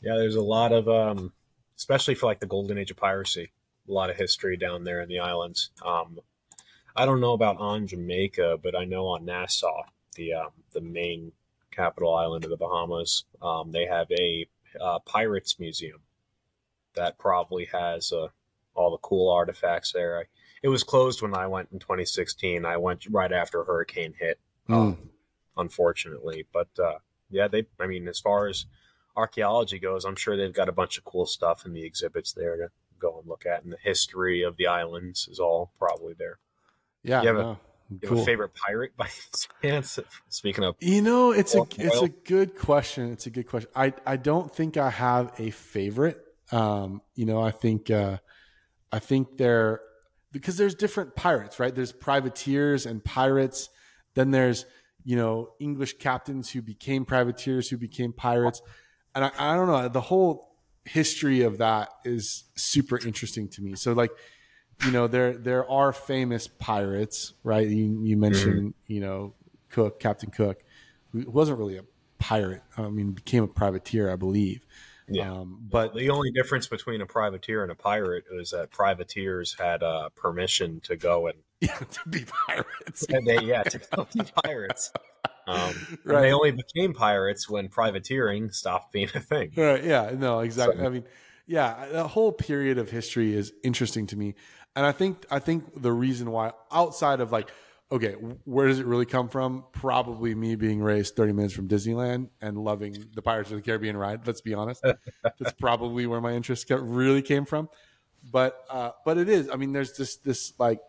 [0.00, 1.32] Yeah, there's a lot of, um,
[1.76, 3.50] especially for like the golden age of piracy,
[3.88, 5.70] a lot of history down there in the islands.
[5.84, 6.20] Um,
[6.94, 9.82] I don't know about on Jamaica, but I know on Nassau,
[10.14, 11.32] the um, the main
[11.70, 14.46] capital island of the Bahamas, um, they have a
[14.80, 16.00] uh, pirates museum
[16.94, 18.28] that probably has uh,
[18.74, 20.18] all the cool artifacts there.
[20.18, 20.22] I,
[20.62, 22.64] it was closed when I went in 2016.
[22.64, 25.10] I went right after hurricane hit um,
[25.58, 26.46] unfortunately.
[26.52, 26.98] But uh,
[27.30, 27.66] yeah, they.
[27.78, 28.66] I mean, as far as
[29.16, 32.56] archaeology goes, I'm sure they've got a bunch of cool stuff in the exhibits there
[32.56, 32.68] to
[33.00, 36.38] go and look at, and the history of the islands is all probably there.
[37.02, 37.58] Yeah, You have a- no,
[38.02, 39.08] You have a favorite pirate by
[39.62, 39.98] chance?
[40.28, 43.12] Speaking of, You know, it's a Port it's a good question.
[43.12, 43.70] It's a good question.
[43.74, 46.18] I I don't think I have a favorite.
[46.50, 48.18] Um, you know, I think uh,
[48.92, 49.80] I think they're
[50.32, 51.74] because there's different pirates, right?
[51.74, 53.68] There's privateers and pirates.
[54.14, 54.66] Then there's
[55.04, 58.62] you know English captains who became privateers, who became pirates,
[59.14, 60.48] and I, I don't know the whole
[60.84, 63.74] history of that is super interesting to me.
[63.74, 64.10] So like
[64.84, 67.68] you know there there are famous pirates, right?
[67.68, 68.20] You, you mm-hmm.
[68.20, 69.34] mentioned you know
[69.70, 70.62] Cook, Captain Cook,
[71.12, 71.84] who wasn't really a
[72.18, 72.62] pirate.
[72.76, 74.66] I mean, became a privateer, I believe.
[75.10, 75.32] Yeah.
[75.32, 79.82] Um, but the only difference between a privateer and a pirate is that privateers had
[79.82, 84.22] uh, permission to go and, yeah, to be pirates, and they yeah to go be
[84.44, 84.92] pirates.
[85.46, 86.22] Um, Right.
[86.22, 89.52] They only became pirates when privateering stopped being a thing.
[89.56, 89.82] Right.
[89.82, 90.12] Yeah.
[90.16, 90.40] No.
[90.40, 90.78] Exactly.
[90.78, 91.04] So- I mean,
[91.46, 91.86] yeah.
[91.90, 94.34] The whole period of history is interesting to me,
[94.76, 97.50] and I think I think the reason why, outside of like,
[97.90, 98.12] okay,
[98.44, 99.64] where does it really come from?
[99.72, 103.96] Probably me being raised 30 minutes from Disneyland and loving the Pirates of the Caribbean
[103.96, 104.26] ride.
[104.26, 104.82] Let's be honest.
[105.22, 107.68] That's probably where my interest really came from.
[108.30, 109.48] But uh, but it is.
[109.48, 110.80] I mean, there's this this like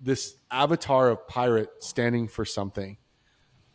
[0.00, 2.96] this avatar of pirate standing for something.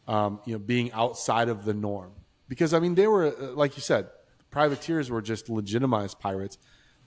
[0.07, 2.13] Um, you know, being outside of the norm.
[2.47, 4.07] Because I mean, they were uh, like you said,
[4.49, 6.57] privateers were just legitimized pirates.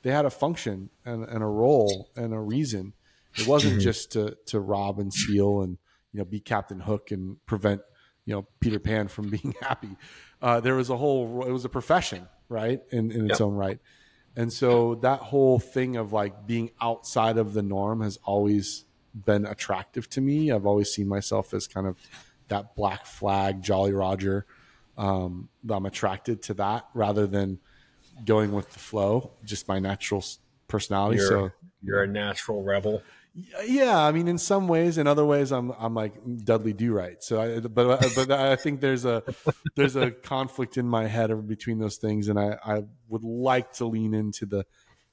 [0.03, 2.95] They had a function and, and a role and a reason
[3.37, 3.83] it wasn't mm-hmm.
[3.83, 5.79] just to to rob and steal and
[6.13, 7.81] you know be Captain Hook and prevent
[8.25, 9.97] you know Peter Pan from being happy.
[10.43, 13.47] Uh, there was a whole it was a profession, right, in, in its yep.
[13.47, 13.79] own right.
[14.37, 19.45] And so that whole thing of like being outside of the norm has always been
[19.45, 20.53] attractive to me.
[20.53, 21.97] I've always seen myself as kind of
[22.49, 24.47] that black flag, Jolly Roger.
[24.97, 27.59] Um, I'm attracted to that rather than
[28.25, 30.25] going with the flow, just my natural
[30.69, 31.19] personality.
[31.19, 31.51] You're, so
[31.83, 33.03] you're a natural rebel.
[33.65, 36.15] Yeah, I mean, in some ways, in other ways, I'm I'm like
[36.45, 37.23] Dudley Do Right.
[37.23, 39.23] So, I, but but I think there's a
[39.77, 43.87] there's a conflict in my head between those things, and I I would like to
[43.87, 44.67] lean into the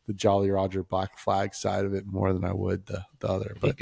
[0.07, 3.55] the Jolly Roger Black Flag side of it more than I would the the other.
[3.59, 3.77] But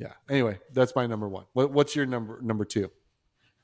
[0.00, 0.12] yeah.
[0.28, 1.44] Anyway, that's my number one.
[1.52, 2.90] What, what's your number number two?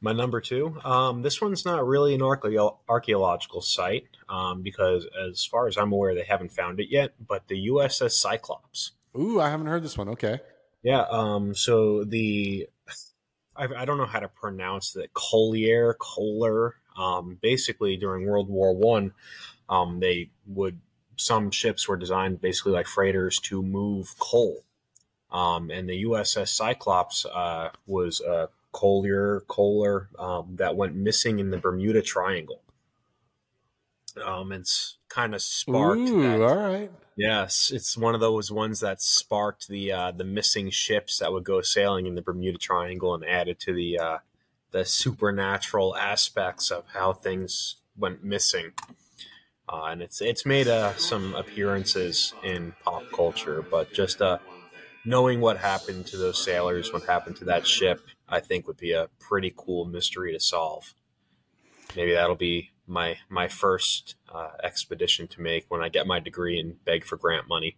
[0.02, 0.78] My number two.
[0.84, 6.14] Um, this one's not really an archaeological site um, because, as far as I'm aware,
[6.14, 7.14] they haven't found it yet.
[7.26, 8.92] But the USS Cyclops.
[9.18, 10.08] Ooh, I haven't heard this one.
[10.10, 10.40] Okay.
[10.82, 11.04] Yeah.
[11.10, 11.54] Um.
[11.54, 12.68] So the
[13.56, 15.14] I, I don't know how to pronounce that.
[15.14, 16.76] Collier, Kohler.
[16.96, 17.38] Um.
[17.40, 19.12] Basically, during World War One,
[19.68, 20.80] um, they would
[21.16, 24.64] some ships were designed basically like freighters to move coal.
[25.30, 31.50] Um, and the USS Cyclops uh, was a Collier Kohler um, that went missing in
[31.50, 32.60] the Bermuda Triangle.
[34.24, 36.00] Um, it's kind of sparked.
[36.00, 36.90] Ooh, that, all right.
[37.16, 41.44] Yes, it's one of those ones that sparked the uh, the missing ships that would
[41.44, 44.18] go sailing in the Bermuda Triangle and added to the uh,
[44.72, 48.72] the supernatural aspects of how things went missing.
[49.68, 54.38] Uh, and it's it's made uh, some appearances in pop culture, but just uh,
[55.04, 58.92] knowing what happened to those sailors, what happened to that ship, I think would be
[58.92, 60.94] a pretty cool mystery to solve.
[61.96, 66.60] Maybe that'll be my my first uh, expedition to make when I get my degree
[66.60, 67.76] and beg for grant money.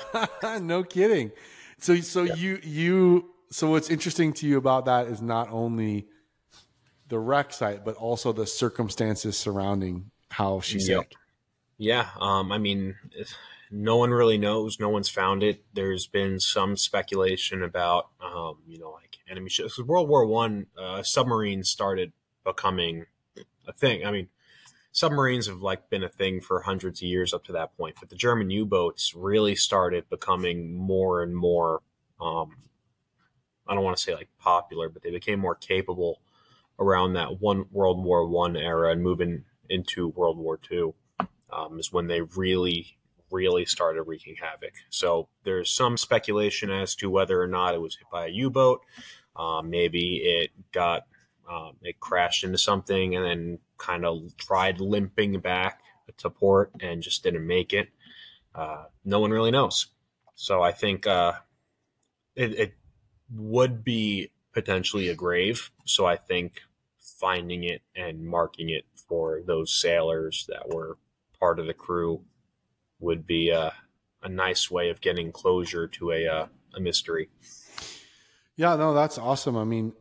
[0.60, 1.30] no kidding.
[1.78, 2.34] So so yeah.
[2.34, 6.06] you you so what's interesting to you about that is not only
[7.08, 10.86] the wreck site but also the circumstances surrounding how she yep.
[10.86, 11.14] sank.
[11.80, 12.96] Yeah, um, I mean,
[13.70, 14.80] no one really knows.
[14.80, 15.62] No one's found it.
[15.74, 19.78] There's been some speculation about, um, you know, like enemy ships.
[19.78, 22.12] World War One, uh, submarines started
[22.44, 23.06] becoming
[23.68, 24.04] a thing.
[24.04, 24.28] I mean,
[24.90, 28.08] submarines have like been a thing for hundreds of years up to that point, but
[28.08, 31.82] the German U-boats really started becoming more and more.
[32.20, 32.56] Um,
[33.68, 36.20] I don't want to say like popular, but they became more capable
[36.78, 40.94] around that one World War One era and moving into World War Two
[41.50, 42.96] um, is when they really,
[43.30, 44.72] really started wreaking havoc.
[44.88, 48.80] So there's some speculation as to whether or not it was hit by a U-boat.
[49.36, 51.02] Um, maybe it got
[51.50, 55.80] um, it crashed into something and then kind of tried limping back
[56.18, 57.88] to port and just didn't make it.
[58.54, 59.86] Uh, no one really knows.
[60.34, 61.32] So I think uh,
[62.34, 62.74] it, it
[63.30, 65.70] would be potentially a grave.
[65.84, 66.62] So I think
[66.98, 70.98] finding it and marking it for those sailors that were
[71.38, 72.22] part of the crew
[73.00, 73.72] would be a,
[74.22, 77.30] a nice way of getting closure to a, uh, a mystery.
[78.56, 79.56] Yeah, no, that's awesome.
[79.56, 79.92] I mean,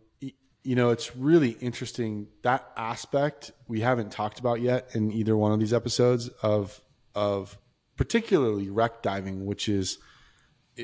[0.68, 5.54] you know, it's really interesting that aspect we haven't talked about yet in either one
[5.54, 6.82] of these episodes of
[7.16, 7.58] of
[7.96, 9.98] particularly wreck diving, which is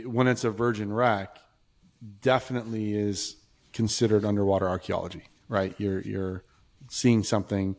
[0.06, 1.38] when it's a virgin wreck,
[2.22, 3.36] definitely is
[3.74, 5.76] considered underwater archaeology, right?
[5.78, 6.46] You're you're
[6.90, 7.76] seeing something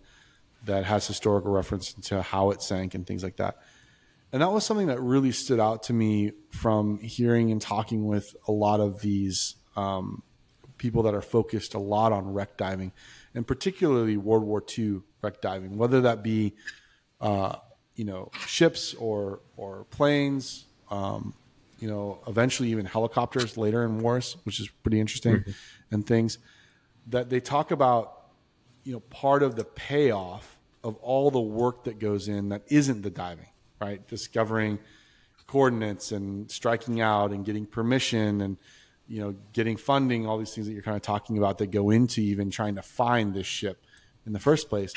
[0.67, 3.57] that has historical reference to how it sank and things like that.
[4.31, 8.37] And that was something that really stood out to me from hearing and talking with
[8.47, 10.23] a lot of these um,
[10.85, 12.93] people that are focused a lot on wreck diving,
[13.35, 16.53] and particularly World War II wreck diving, whether that be
[17.23, 17.57] uh,
[17.97, 21.33] you know ships or or planes, um,
[21.79, 25.51] you know, eventually even helicopters later in wars, which is pretty interesting, mm-hmm.
[25.91, 26.37] and things
[27.07, 28.21] that they talk about.
[28.85, 33.01] You know, part of the payoff of all the work that goes in that isn't
[33.01, 33.49] the diving,
[33.81, 34.07] right?
[34.07, 34.79] Discovering
[35.47, 38.59] coordinates and striking out and getting permission and
[39.07, 41.91] you know, getting funding, all these things that you're kind of talking about that go
[41.91, 43.85] into even trying to find this ship
[44.27, 44.93] in the first place.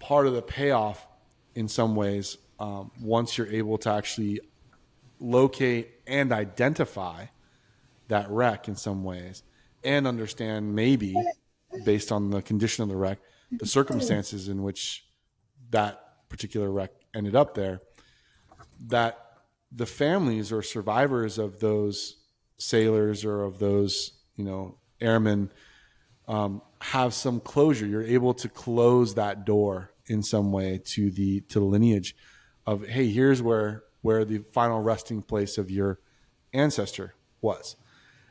[0.00, 1.06] Part of the payoff,
[1.54, 4.40] in some ways, um, once you're able to actually
[5.20, 7.26] locate and identify
[8.08, 9.42] that wreck in some ways
[9.82, 11.14] and understand maybe
[11.84, 13.18] based on the condition of the wreck,
[13.52, 15.06] the circumstances in which
[15.70, 17.80] that particular wreck ended up there,
[18.88, 19.38] that
[19.70, 22.23] the families or survivors of those
[22.56, 25.50] sailors or of those, you know, airmen
[26.28, 27.86] um, have some closure.
[27.86, 32.14] You're able to close that door in some way to the to the lineage
[32.66, 35.98] of hey, here's where where the final resting place of your
[36.52, 37.76] ancestor was.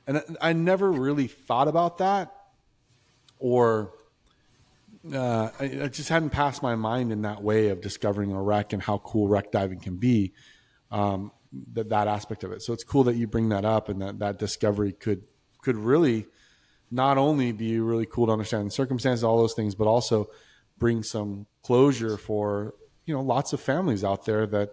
[0.05, 2.31] And I, I never really thought about that
[3.39, 3.91] or
[5.13, 8.71] uh, I, I, just hadn't passed my mind in that way of discovering a wreck
[8.71, 10.31] and how cool wreck diving can be.
[10.91, 11.31] Um,
[11.73, 12.61] that that aspect of it.
[12.61, 15.23] So it's cool that you bring that up and that that discovery could
[15.61, 16.27] could really
[16.91, 20.29] not only be really cool to understand the circumstances, all those things, but also
[20.77, 24.71] bring some closure for you know lots of families out there that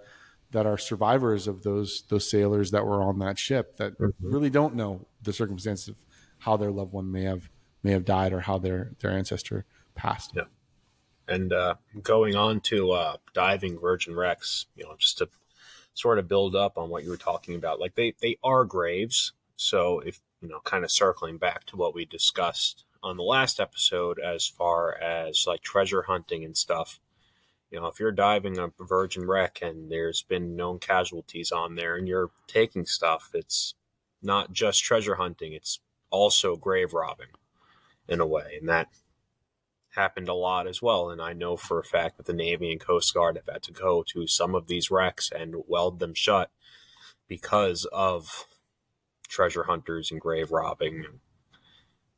[0.52, 4.10] that are survivors of those those sailors that were on that ship that mm-hmm.
[4.20, 5.96] really don't know the circumstances of
[6.38, 7.48] how their loved one may have
[7.82, 9.64] may have died or how their their ancestor
[9.94, 10.32] passed.
[10.34, 10.44] Yeah.
[11.28, 15.28] And uh, going on to uh, diving virgin wrecks, you know, just to
[15.94, 19.32] sort of build up on what you were talking about, like they they are graves.
[19.56, 23.60] So if you know, kind of circling back to what we discussed on the last
[23.60, 26.98] episode, as far as like treasure hunting and stuff,
[27.70, 31.96] you know, if you're diving a virgin wreck and there's been known casualties on there,
[31.96, 33.74] and you're taking stuff, it's
[34.22, 37.28] not just treasure hunting; it's also grave robbing
[38.08, 38.88] in a way, and that
[39.94, 41.10] happened a lot as well.
[41.10, 43.72] And I know for a fact that the Navy and Coast Guard have had to
[43.72, 46.50] go to some of these wrecks and weld them shut
[47.28, 48.46] because of
[49.28, 51.04] treasure hunters and grave robbing.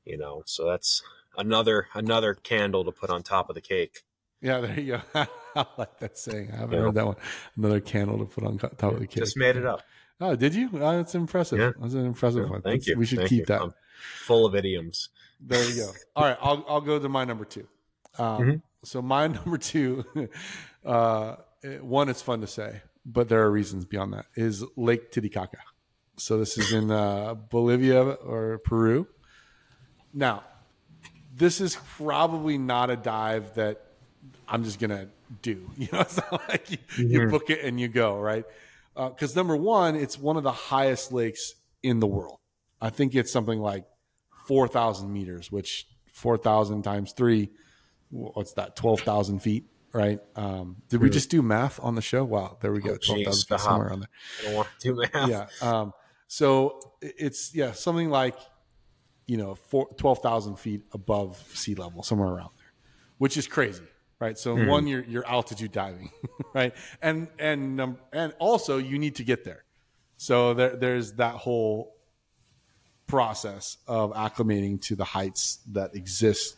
[0.04, 1.02] You know, so that's
[1.36, 4.02] another another candle to put on top of the cake.
[4.40, 5.26] Yeah, there you go.
[5.54, 6.50] I like that saying.
[6.52, 6.84] I haven't yeah.
[6.86, 7.16] heard that one.
[7.56, 9.22] Another candle to put on top of the cake.
[9.22, 9.82] Just made it up.
[10.20, 10.68] Oh, did you?
[10.74, 11.58] Oh, that's impressive.
[11.58, 11.70] Yeah.
[11.80, 12.62] That's an impressive yeah, one.
[12.62, 12.98] Thank that's, you.
[12.98, 13.46] We should Thank keep you.
[13.46, 13.62] that.
[13.62, 13.74] I'm
[14.24, 15.10] full of idioms.
[15.44, 15.92] There you go.
[16.16, 17.66] All right, I'll I'll go to my number two.
[18.18, 18.56] Um, mm-hmm.
[18.84, 20.04] So my number two,
[20.84, 21.36] uh,
[21.80, 24.26] one, it's fun to say, but there are reasons beyond that.
[24.34, 25.58] Is Lake Titicaca.
[26.16, 29.06] So this is in uh, Bolivia or Peru.
[30.12, 30.44] Now,
[31.34, 33.80] this is probably not a dive that
[34.46, 35.08] I'm just gonna
[35.40, 35.68] do.
[35.78, 37.10] You know, it's not like you, mm-hmm.
[37.10, 38.44] you book it and you go right.
[38.94, 42.38] Because uh, number one, it's one of the highest lakes in the world.
[42.80, 43.86] I think it's something like
[44.46, 47.50] 4,000 meters, which 4,000 times three,
[48.10, 50.20] what's that, 12,000 feet, right?
[50.36, 52.24] Um, did we just do math on the show?
[52.24, 52.92] Wow, there we go.
[52.92, 54.08] Oh, 12,000 feet somewhere on there.
[54.40, 55.28] I don't want to do math.
[55.28, 55.46] Yeah.
[55.60, 55.92] Um,
[56.28, 58.36] so it's, yeah, something like,
[59.26, 59.56] you know,
[59.96, 62.72] 12,000 feet above sea level, somewhere around there,
[63.18, 63.84] which is crazy.
[64.18, 64.38] Right.
[64.38, 64.68] So mm-hmm.
[64.68, 66.10] one, you're, you're altitude diving,
[66.54, 66.74] right.
[67.00, 69.64] And, and, um, and also you need to get there.
[70.16, 71.96] So there, there's that whole
[73.12, 76.56] process of acclimating to the heights that exist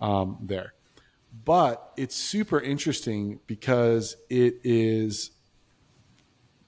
[0.00, 0.72] um, there.
[1.44, 5.30] But it's super interesting because it is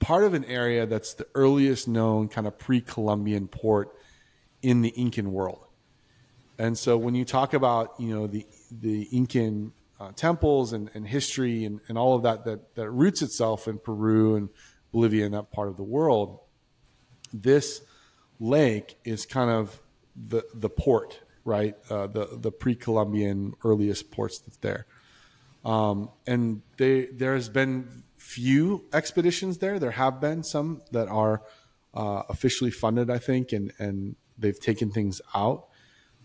[0.00, 3.96] part of an area that's the earliest known kind of pre Columbian port
[4.61, 5.64] in the Incan world.
[6.59, 11.09] And so when you talk about, you know, the, the Incan uh, temples and, and
[11.09, 14.50] history and, and all of that, that, that roots itself in Peru and
[14.92, 16.40] Bolivia and that part of the world,
[17.33, 17.81] this
[18.38, 19.81] lake is kind of
[20.14, 21.75] the the port, right?
[21.90, 24.87] Uh, the the pre-Columbian earliest ports that's there.
[25.64, 29.79] Um, and they, there has been few expeditions there.
[29.79, 31.42] There have been some that are
[31.92, 35.68] uh, officially funded, I think, and and they've taken things out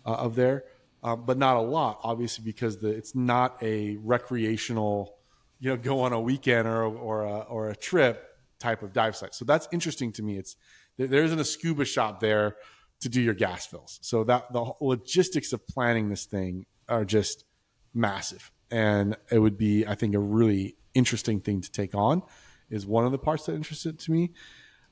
[0.06, 0.64] uh, of there,
[1.02, 5.16] uh, but not a lot, obviously, because the, it's not a recreational,
[5.58, 9.16] you know, go on a weekend or or a, or a trip type of dive
[9.16, 9.34] site.
[9.34, 10.38] So that's interesting to me.
[10.38, 10.56] It's
[10.98, 12.56] there isn't a scuba shop there
[13.00, 13.98] to do your gas fills.
[14.02, 17.44] So that the logistics of planning this thing are just
[17.92, 18.52] massive.
[18.70, 22.22] And it would be, I think, a really interesting thing to take on
[22.70, 24.32] is one of the parts that interested to me.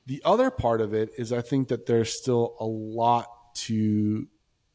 [0.05, 4.27] The other part of it is I think that there's still a lot to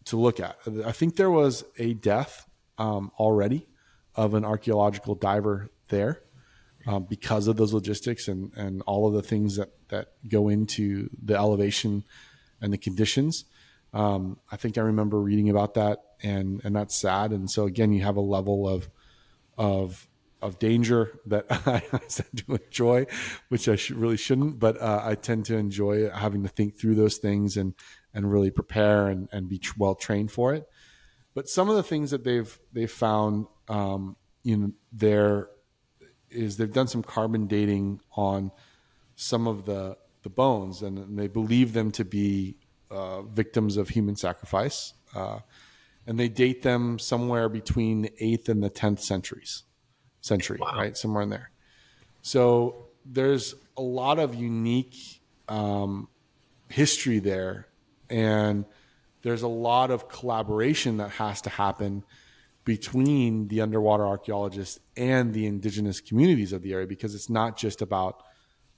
[0.06, 0.56] to look at.
[0.84, 3.66] I think there was a death um, already
[4.14, 6.22] of an archaeological diver there
[6.86, 11.10] um, because of those logistics and, and all of the things that, that go into
[11.22, 12.04] the elevation
[12.60, 13.44] and the conditions.
[13.92, 17.32] Um, I think I remember reading about that and, and that's sad.
[17.32, 18.88] And so again, you have a level of,
[19.58, 20.06] of,
[20.40, 23.06] of danger that I tend to enjoy,
[23.48, 26.94] which I should, really shouldn't, but uh, I tend to enjoy having to think through
[26.94, 27.74] those things and,
[28.14, 30.68] and really prepare and, and be well trained for it.
[31.34, 35.48] But some of the things that they've, they've found, um, know, they're,
[36.30, 38.50] is they've done some carbon dating on
[39.14, 42.56] some of the the bones, and they believe them to be
[42.90, 45.38] uh, victims of human sacrifice, uh,
[46.06, 49.62] and they date them somewhere between the eighth and the tenth centuries,
[50.20, 50.72] century, Wow.
[50.76, 51.50] right, somewhere in there.
[52.22, 54.96] So there's a lot of unique
[55.48, 56.08] um,
[56.68, 57.68] history there,
[58.10, 58.64] and
[59.22, 62.02] there's a lot of collaboration that has to happen
[62.66, 67.80] between the underwater archaeologists and the indigenous communities of the area because it's not just
[67.80, 68.22] about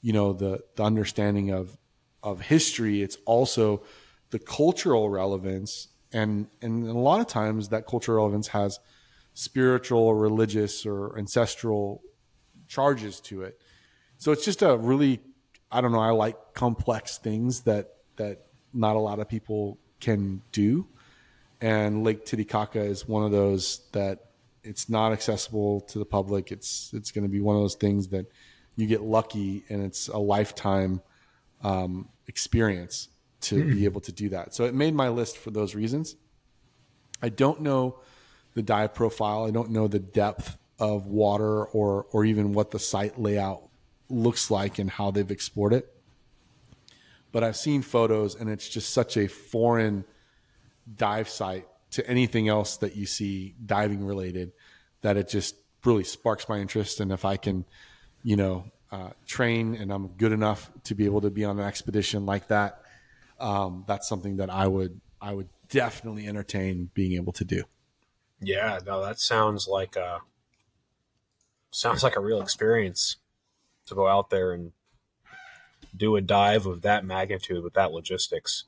[0.03, 1.77] you know the the understanding of
[2.23, 3.83] of history it's also
[4.31, 5.89] the cultural relevance.
[6.13, 8.79] And and a lot of times that cultural relevance has
[9.35, 12.03] spiritual or religious or ancestral
[12.67, 13.59] charges to it.
[14.19, 15.21] So it's just a really
[15.71, 20.41] i don't know i like complex things that that not a lot of people can
[20.51, 20.87] do
[21.61, 24.27] and Lake Titicaca is one of those that
[24.63, 26.53] it's not accessible to the public.
[26.53, 28.27] It's it's going to be one of those things that
[28.77, 31.03] you get lucky, and it's a lifetime
[31.63, 33.09] um, experience
[33.41, 34.55] to be able to do that.
[34.55, 36.17] So it made my list for those reasons.
[37.23, 38.01] I don't know
[38.55, 39.45] the dive profile.
[39.45, 43.63] I don't know the depth of water or or even what the site layout
[44.09, 45.93] looks like and how they've explored it.
[47.31, 50.05] But I've seen photos, and it's just such a foreign
[50.97, 54.53] dive site to anything else that you see diving related
[55.03, 57.65] that it just really sparks my interest and if i can
[58.23, 61.65] you know uh, train and i'm good enough to be able to be on an
[61.65, 62.83] expedition like that
[63.41, 67.63] um, that's something that i would i would definitely entertain being able to do
[68.41, 70.21] Yeah, no, that sounds like a
[71.71, 73.17] sounds like a real experience
[73.87, 74.73] to go out there and
[75.97, 78.65] do a dive of that magnitude with that logistics.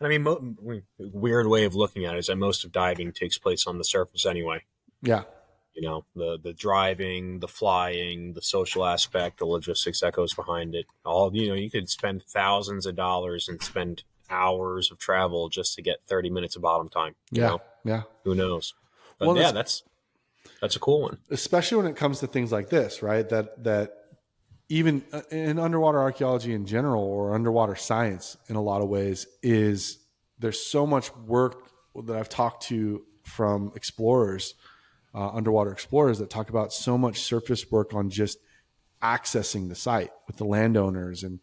[0.00, 3.12] And I mean, mo- weird way of looking at it is that most of diving
[3.12, 4.62] takes place on the surface anyway.
[5.02, 5.24] yeah
[5.74, 10.74] You know, the the driving, the flying, the social aspect, the logistics that goes behind
[10.74, 10.86] it.
[11.04, 15.74] All you know, you could spend thousands of dollars and spend hours of travel just
[15.76, 17.14] to get thirty minutes of bottom time.
[17.30, 17.60] Yeah know?
[17.84, 18.74] yeah who knows?
[19.18, 19.82] But Well, yeah, that's
[20.60, 21.18] that's a cool one.
[21.30, 23.28] especially when it comes to things like this, right?
[23.28, 23.94] That that
[24.68, 29.26] even uh, in underwater archaeology in general or underwater science in a lot of ways
[29.42, 29.98] is
[30.38, 31.70] there's so much work
[32.04, 34.54] that I've talked to from explorers,
[35.14, 38.38] uh, underwater explorers that talk about so much surface work on just
[39.02, 41.40] accessing the site with the landowners and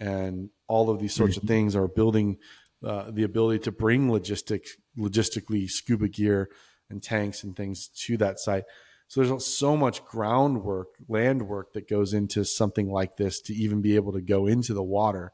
[0.00, 2.36] and all of these sorts of things are building
[2.84, 6.48] uh, the ability to bring logistic logistically scuba gear
[6.90, 8.64] and tanks and things to that site.
[9.08, 13.80] So there's so much groundwork, land work that goes into something like this to even
[13.80, 15.32] be able to go into the water.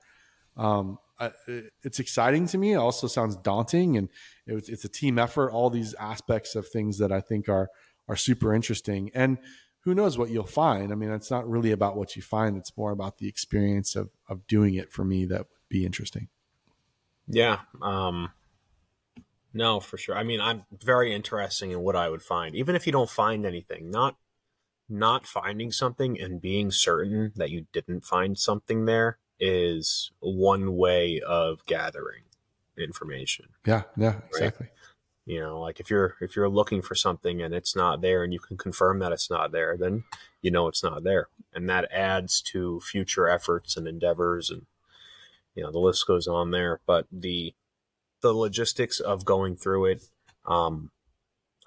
[0.57, 1.33] Um, I,
[1.83, 2.73] it's exciting to me.
[2.73, 4.09] It also sounds daunting, and
[4.47, 5.51] it, it's a team effort.
[5.51, 7.69] All these aspects of things that I think are
[8.09, 9.11] are super interesting.
[9.15, 9.39] And
[9.81, 10.93] who knows what you'll find?
[10.93, 14.11] I mean, it's not really about what you find; it's more about the experience of
[14.29, 14.93] of doing it.
[14.93, 16.29] For me, that would be interesting.
[17.27, 17.61] Yeah.
[17.83, 18.31] Um,
[19.55, 20.17] no, for sure.
[20.17, 23.47] I mean, I'm very interesting in what I would find, even if you don't find
[23.47, 23.91] anything.
[23.91, 24.17] Not
[24.89, 31.21] not finding something and being certain that you didn't find something there is one way
[31.21, 32.25] of gathering
[32.77, 33.47] information.
[33.65, 34.67] Yeah, yeah, exactly.
[35.25, 38.33] You know, like if you're if you're looking for something and it's not there and
[38.33, 40.05] you can confirm that it's not there, then
[40.43, 41.29] you know it's not there.
[41.55, 44.67] And that adds to future efforts and endeavors and
[45.55, 46.81] you know, the list goes on there.
[46.85, 47.55] But the
[48.25, 50.05] the logistics of going through it,
[50.47, 50.91] um,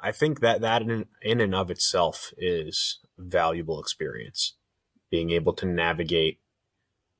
[0.01, 4.55] I think that that in, in and of itself is valuable experience.
[5.11, 6.39] Being able to navigate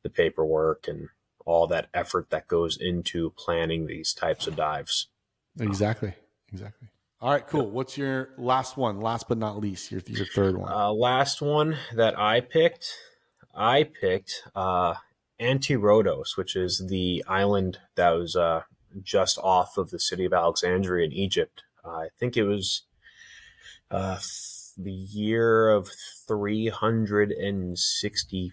[0.03, 1.09] the paperwork and
[1.45, 5.07] all that effort that goes into planning these types of dives.
[5.59, 6.13] Exactly.
[6.51, 6.88] Exactly.
[7.21, 7.69] All right, cool.
[7.69, 9.01] What's your last one?
[9.01, 10.71] Last but not least, your your third one.
[10.71, 12.91] Uh, last one that I picked,
[13.55, 14.95] I picked uh,
[15.39, 18.61] Antirhodos, which is the island that was uh,
[19.03, 21.63] just off of the city of Alexandria in Egypt.
[21.83, 22.83] Uh, I think it was
[23.91, 24.19] uh,
[24.77, 25.89] the year of
[26.27, 28.51] 365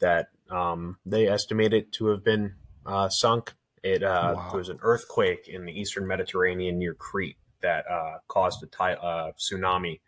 [0.00, 2.54] that um, they estimate it to have been
[2.84, 3.54] uh, sunk.
[3.82, 4.48] It uh, Wow.
[4.50, 9.00] there was an earthquake in the eastern Mediterranean near Crete that uh, caused a ti-
[9.00, 10.00] uh, tsunami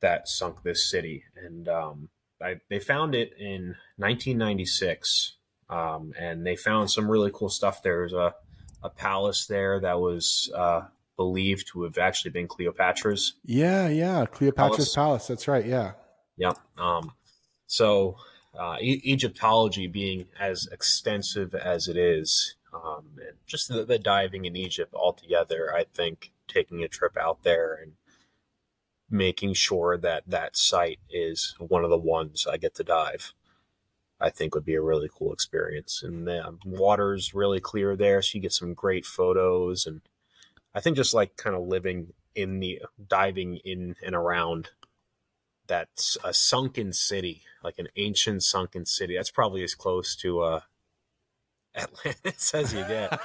[0.00, 2.08] that sunk this city, and um,
[2.42, 5.36] I, they found it in 1996,
[5.70, 7.82] um, and they found some really cool stuff.
[7.82, 8.34] There's a
[8.82, 10.82] a palace there that was uh,
[11.16, 13.34] believed to have actually been Cleopatra's.
[13.44, 14.24] yeah, yeah.
[14.26, 14.94] Cleopatra's Palace.
[14.94, 15.26] Palace.
[15.26, 15.66] That's right.
[15.66, 15.92] Yeah.
[16.38, 16.58] Yep.
[16.78, 17.12] Um,
[17.66, 18.16] so
[18.58, 24.46] uh, e- Egyptology being as extensive as it is, um, and just the, the diving
[24.46, 27.92] in Egypt altogether, I think taking a trip out there and
[29.10, 33.34] making sure that that site is one of the ones I get to dive
[34.20, 36.02] I think would be a really cool experience.
[36.02, 39.86] And the water's really clear there, so you get some great photos.
[39.86, 40.02] And
[40.74, 44.70] I think just like kind of living in the diving in and around
[45.70, 49.16] that's a sunken city, like an ancient sunken city.
[49.16, 50.60] That's probably as close to uh,
[51.76, 53.12] Atlantis as you get.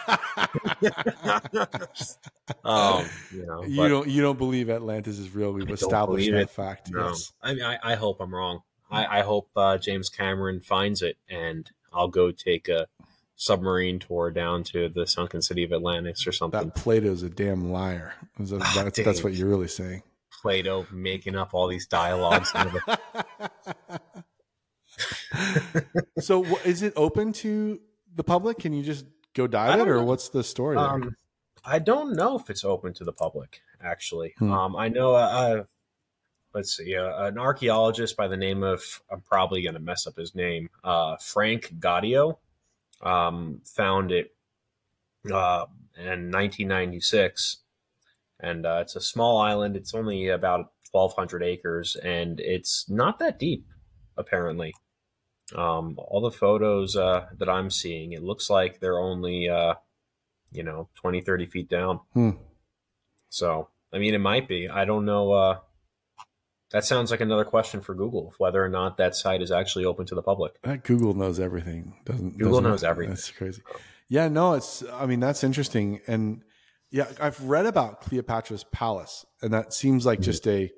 [2.64, 5.52] um, you know, you don't you don't believe Atlantis is real.
[5.52, 6.50] We've established that it.
[6.52, 6.92] fact.
[6.92, 7.08] No.
[7.08, 7.34] Yes.
[7.42, 8.62] I mean, I, I, hope I'm wrong.
[8.96, 12.88] I, I hope uh, James Cameron finds it, and I'll go take a
[13.36, 16.66] submarine tour down to the sunken city of Atlantis or something.
[16.66, 18.14] That Plato's a damn liar.
[18.40, 20.04] Ah, that's, that's what you're really saying.
[20.42, 22.54] Plato making up all these dialogues.
[26.20, 27.80] so, is it open to
[28.16, 28.60] the public?
[28.60, 30.04] Can you just go dive it, or know.
[30.04, 30.78] what's the story?
[30.78, 31.16] Um,
[31.66, 33.62] I don't know if it's open to the public.
[33.82, 34.52] Actually, hmm.
[34.52, 35.16] um, I know.
[35.16, 35.64] Uh,
[36.56, 40.16] let's see, uh, an archaeologist by the name of I'm probably going to mess up
[40.16, 40.70] his name.
[40.86, 42.38] Uh, Franck Goddio
[43.02, 44.34] um, found it
[45.26, 45.66] uh,
[45.98, 47.58] in 1996,
[48.40, 49.76] and uh, it's a small island.
[49.76, 53.68] It's only about 1,200 acres, and it's not that deep,
[54.18, 54.74] apparently.
[55.54, 59.74] Um, all the photos uh, that I'm seeing, it looks like they're only, uh,
[60.54, 62.00] you know, 20, 30 feet down.
[62.14, 62.32] Hmm.
[63.30, 64.70] So, I mean, it might be.
[64.70, 65.60] I don't know.
[66.76, 69.86] Uh, that sounds like another question for Google, whether or not that site is actually
[69.86, 70.60] open to the public.
[70.84, 73.16] Google knows everything, doesn't Google doesn't knows everything.
[73.16, 73.62] That's crazy.
[74.10, 74.84] Yeah, no, it's.
[74.94, 76.44] I mean, that's interesting, and
[76.92, 80.26] yeah, I've read about Cleopatra's Palace, and that seems like mm-hmm.
[80.26, 80.72] just a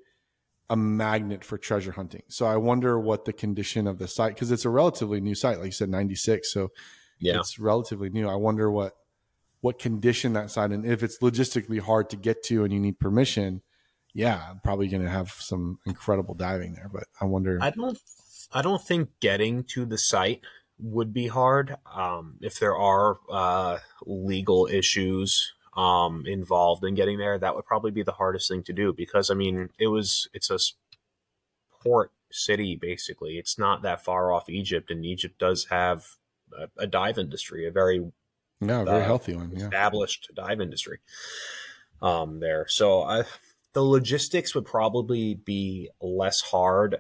[0.69, 2.23] a magnet for treasure hunting.
[2.27, 5.57] So I wonder what the condition of the site because it's a relatively new site,
[5.57, 6.51] like you said, ninety six.
[6.53, 6.71] So
[7.19, 8.27] yeah, it's relatively new.
[8.27, 8.95] I wonder what
[9.61, 12.99] what condition that site and if it's logistically hard to get to and you need
[12.99, 13.61] permission.
[14.17, 17.59] Yeah, I'm probably going to have some incredible diving there, but I wonder.
[17.61, 17.99] I don't.
[18.51, 20.41] I don't think getting to the site
[20.79, 21.75] would be hard.
[21.95, 27.91] Um, if there are uh, legal issues um, involved in getting there, that would probably
[27.91, 30.57] be the hardest thing to do because I mean it was it's a
[31.83, 33.37] port city basically.
[33.37, 36.07] It's not that far off Egypt, and Egypt does have
[36.57, 38.11] a, a dive industry, a very
[38.61, 39.65] yeah, very uh, healthy one, yeah.
[39.65, 41.01] established dive industry
[42.01, 42.65] um, there.
[42.67, 43.23] So I,
[43.77, 46.95] the logistics would probably be less hard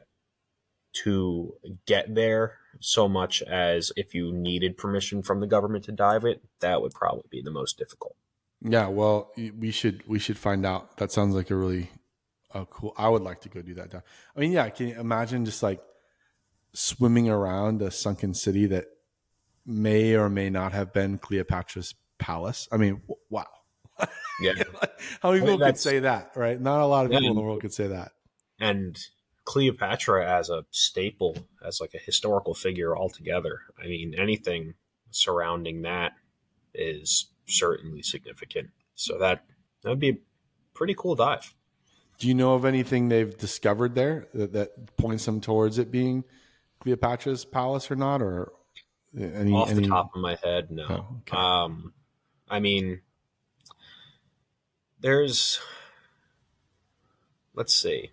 [0.93, 1.55] to
[1.87, 6.43] get there so much as if you needed permission from the government to dive it,
[6.59, 8.15] that would probably be the most difficult.
[8.61, 10.97] Yeah, well, we should we should find out.
[10.97, 11.89] That sounds like a really
[12.69, 12.93] cool.
[12.95, 13.89] I would like to go do that.
[13.89, 14.03] Dive.
[14.35, 15.81] I mean, yeah, can you imagine just like
[16.73, 18.85] swimming around a sunken city that
[19.65, 22.67] may or may not have been Cleopatra's palace?
[22.71, 23.01] I mean,
[23.31, 23.47] wow.
[24.39, 24.53] Yeah.
[25.21, 26.59] How many people could say that, right?
[26.59, 28.11] Not a lot of people in the world could say that.
[28.59, 28.97] And
[29.45, 33.61] Cleopatra as a staple, as like a historical figure altogether.
[33.81, 34.73] I mean, anything
[35.11, 36.13] surrounding that
[36.73, 38.69] is certainly significant.
[38.95, 39.45] So that
[39.83, 40.17] that would be a
[40.73, 41.53] pretty cool dive.
[42.19, 46.23] Do you know of anything they've discovered there that, that points them towards it being
[46.79, 48.51] Cleopatra's palace or not, or
[49.17, 49.87] any, off the any...
[49.87, 50.85] top of my head, no.
[50.89, 51.37] Oh, okay.
[51.37, 51.93] Um,
[52.49, 53.01] I mean,
[54.99, 55.59] there's
[57.55, 58.11] let's see.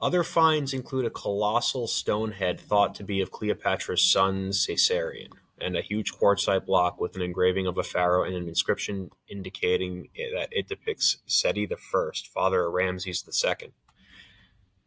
[0.00, 5.28] Other finds include a colossal stone head thought to be of Cleopatra's son Caesarion
[5.60, 10.08] and a huge quartzite block with an engraving of a pharaoh and an inscription indicating
[10.34, 13.72] that it depicts Seti First, father of Ramses Second.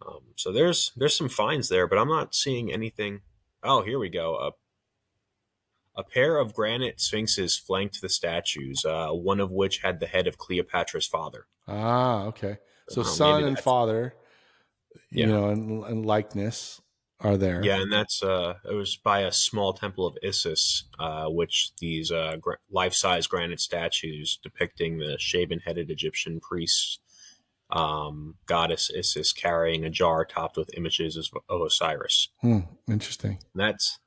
[0.05, 3.21] Um, so there's there's some finds there, but I'm not seeing anything.
[3.63, 4.35] Oh, here we go.
[4.35, 4.51] A,
[5.97, 10.27] a pair of granite sphinxes flanked the statues, uh, one of which had the head
[10.27, 11.47] of Cleopatra's father.
[11.67, 12.57] Ah, okay.
[12.89, 14.13] So um, son and father,
[15.09, 15.25] you yeah.
[15.25, 16.81] know, and, and likeness
[17.19, 17.63] are there.
[17.63, 22.11] Yeah, and that's uh, it was by a small temple of Isis, uh, which these
[22.11, 26.99] uh, gra- life-size granite statues depicting the shaven-headed Egyptian priests,
[27.71, 32.29] um, goddess Isis carrying a jar topped with images of, of Osiris.
[32.41, 33.39] Hmm, interesting.
[33.53, 33.99] And that's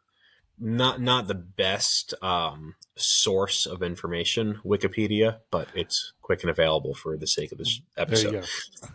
[0.61, 7.16] not not the best um, source of information, Wikipedia, but it's quick and available for
[7.16, 8.46] the sake of this episode.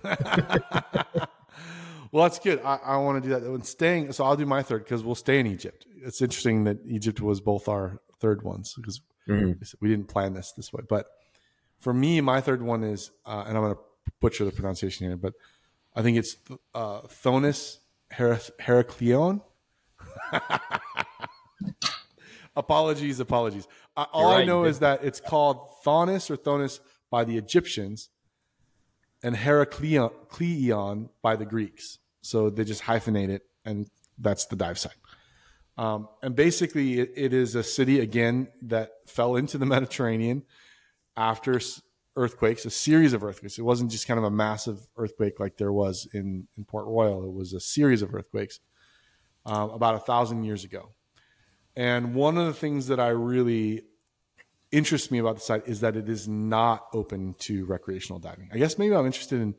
[2.16, 2.61] Well, that's good.
[2.63, 3.51] I, I want to do that.
[3.51, 5.86] When staying, so I'll do my third because we'll stay in Egypt.
[6.01, 9.61] It's interesting that Egypt was both our third ones because mm-hmm.
[9.82, 10.82] we didn't plan this this way.
[10.88, 11.07] But
[11.82, 13.82] for me, my third one is, uh, and I'm going to
[14.22, 15.34] butcher the pronunciation here, but
[15.93, 16.38] I think it's
[16.74, 17.80] uh, Thonis
[18.13, 19.41] Heracleion.
[22.55, 23.68] apologies, apologies.
[23.97, 28.09] Uh, all right, I know is that it's called Thonis or Thonis by the Egyptians
[29.24, 31.99] and Heracleion by the Greeks.
[32.22, 34.93] So they just hyphenate it, and that's the dive site.
[35.78, 40.43] Um, and basically, it, it is a city again that fell into the Mediterranean
[41.18, 41.59] after
[42.16, 43.57] earthquakes, a series of earthquakes.
[43.57, 47.26] It wasn't just kind of a massive earthquake like there was in, in Port Royal.
[47.26, 48.59] It was a series of earthquakes
[49.45, 50.89] um, about a thousand years ago.
[51.76, 53.84] And one of the things that I really
[54.71, 58.49] interests me about the site is that it is not open to recreational diving.
[58.53, 59.55] I guess maybe I'm interested in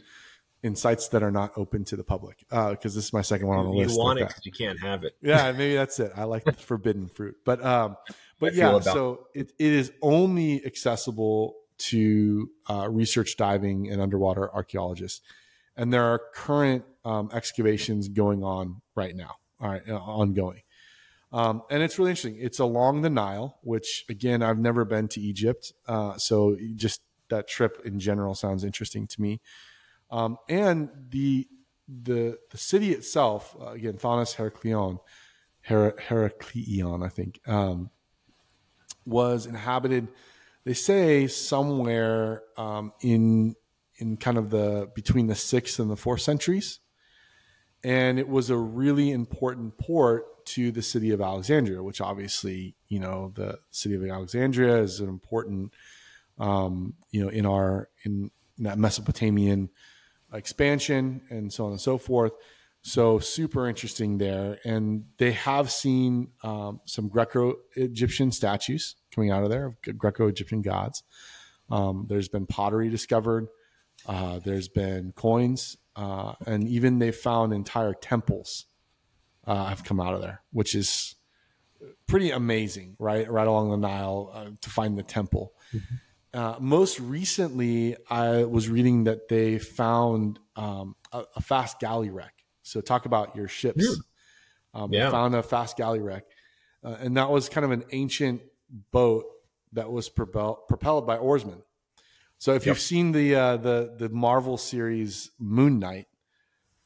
[0.63, 3.47] in sites that are not open to the public because uh, this is my second
[3.47, 3.93] one on the you list.
[3.93, 5.17] You want like it because you can't have it.
[5.23, 6.13] Yeah, maybe that's it.
[6.17, 7.97] I like the forbidden fruit, but um,
[8.41, 15.21] but yeah, so it, it is only accessible to uh, research diving and underwater archaeologists,
[15.77, 19.37] and there are current um, excavations going on right now.
[19.61, 20.63] All right, uh, ongoing.
[21.33, 22.39] Um, and it's really interesting.
[22.41, 25.73] It's along the Nile, which again, I've never been to Egypt.
[25.87, 29.41] Uh, so just that trip in general sounds interesting to me.
[30.11, 31.49] Um, and the,
[31.89, 35.01] the, the city itself, uh, again, Thonis Heraklion,
[35.63, 37.91] Her- I think, um,
[39.05, 40.09] was inhabited,
[40.65, 43.57] they say somewhere, um, in,
[43.99, 46.79] in kind of the, between the sixth and the fourth centuries.
[47.83, 53.01] And it was a really important port to the city of Alexandria, which obviously, you
[53.01, 55.73] know, the city of Alexandria is an important,
[56.39, 59.69] um, you know, in our in that Mesopotamian
[60.33, 62.33] expansion and so on and so forth.
[62.83, 69.51] So super interesting there, and they have seen um, some Greco-Egyptian statues coming out of
[69.51, 71.03] there of Greco-Egyptian gods.
[71.69, 73.49] Um, there's been pottery discovered.
[74.07, 78.67] Uh, there's been coins, uh, and even they found entire temples
[79.47, 81.15] uh, have come out of there, which is
[82.07, 83.31] pretty amazing, right?
[83.31, 85.53] Right along the Nile uh, to find the temple.
[85.75, 85.95] Mm-hmm.
[86.39, 92.35] Uh, most recently, I was reading that they found um, a, a, fast galley wreck.
[92.63, 93.87] So talk about your ships.
[94.75, 95.11] Um, yeah.
[95.11, 96.25] Found a fast galley wreck,
[96.85, 98.43] uh, and that was kind of an ancient
[98.93, 99.25] boat
[99.73, 101.63] that was propelled, propelled by oarsmen.
[102.37, 102.75] So if yep.
[102.75, 106.09] you've seen the uh, the the Marvel series Moon Knight,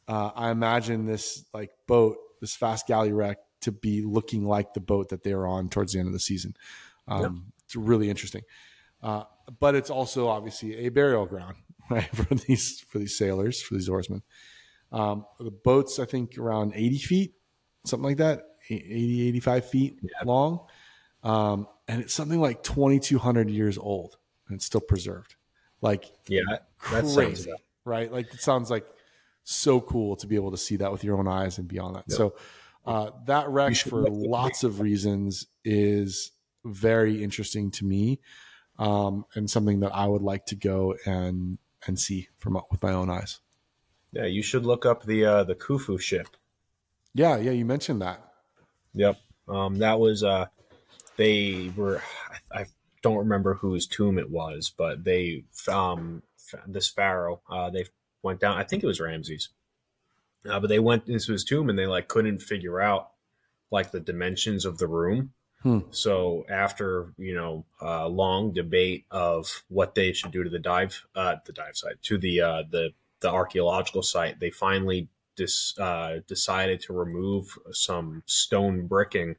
[0.07, 4.81] uh, I imagine this like boat this fast galley wreck to be looking like the
[4.81, 6.57] boat that they were on towards the end of the season.
[7.07, 7.33] Um, yep.
[7.65, 8.43] It's really interesting,
[9.03, 9.25] uh,
[9.59, 11.57] but it's also obviously a burial ground,
[11.91, 14.23] right, for these for these sailors, for these oarsmen.
[14.93, 17.35] Um, the boat's I think around eighty feet,
[17.85, 20.67] something like that, 80, 85 feet long,
[21.23, 24.17] um, and it's something like twenty two hundred years old,
[24.49, 25.37] and it's still preserved.
[25.81, 26.43] Like yeah,
[26.79, 27.53] crazy,
[27.85, 28.13] right?
[28.13, 28.85] Like it sounds like
[29.51, 32.05] so cool to be able to see that with your own eyes and beyond that.
[32.09, 32.17] Yep.
[32.17, 32.35] So
[32.87, 36.33] uh, that wreck, for lots of reasons, is
[36.65, 38.21] very interesting to me,
[38.79, 42.93] um, and something that I would like to go and and see from with my
[42.93, 43.41] own eyes.
[44.13, 46.29] Yeah, you should look up the uh, the Khufu ship.
[47.15, 48.23] Yeah, yeah, you mentioned that.
[48.95, 50.47] Yep, um, that was uh,
[51.17, 52.03] they were.
[52.53, 52.67] I, I
[53.03, 56.23] don't remember whose tomb it was, but they um
[56.67, 57.41] this pharaoh.
[57.49, 57.85] Uh, they
[58.23, 58.57] went down.
[58.57, 59.49] I think it was Ramses,
[60.49, 63.11] uh, but they went into his tomb and they like couldn't figure out
[63.71, 65.33] like the dimensions of the room.
[65.63, 65.81] Hmm.
[65.91, 70.59] So after you know a uh, long debate of what they should do to the
[70.59, 72.91] dive uh, the dive site to the uh, the
[73.21, 79.37] the archaeological site, they finally dis, uh, decided to remove some stone bricking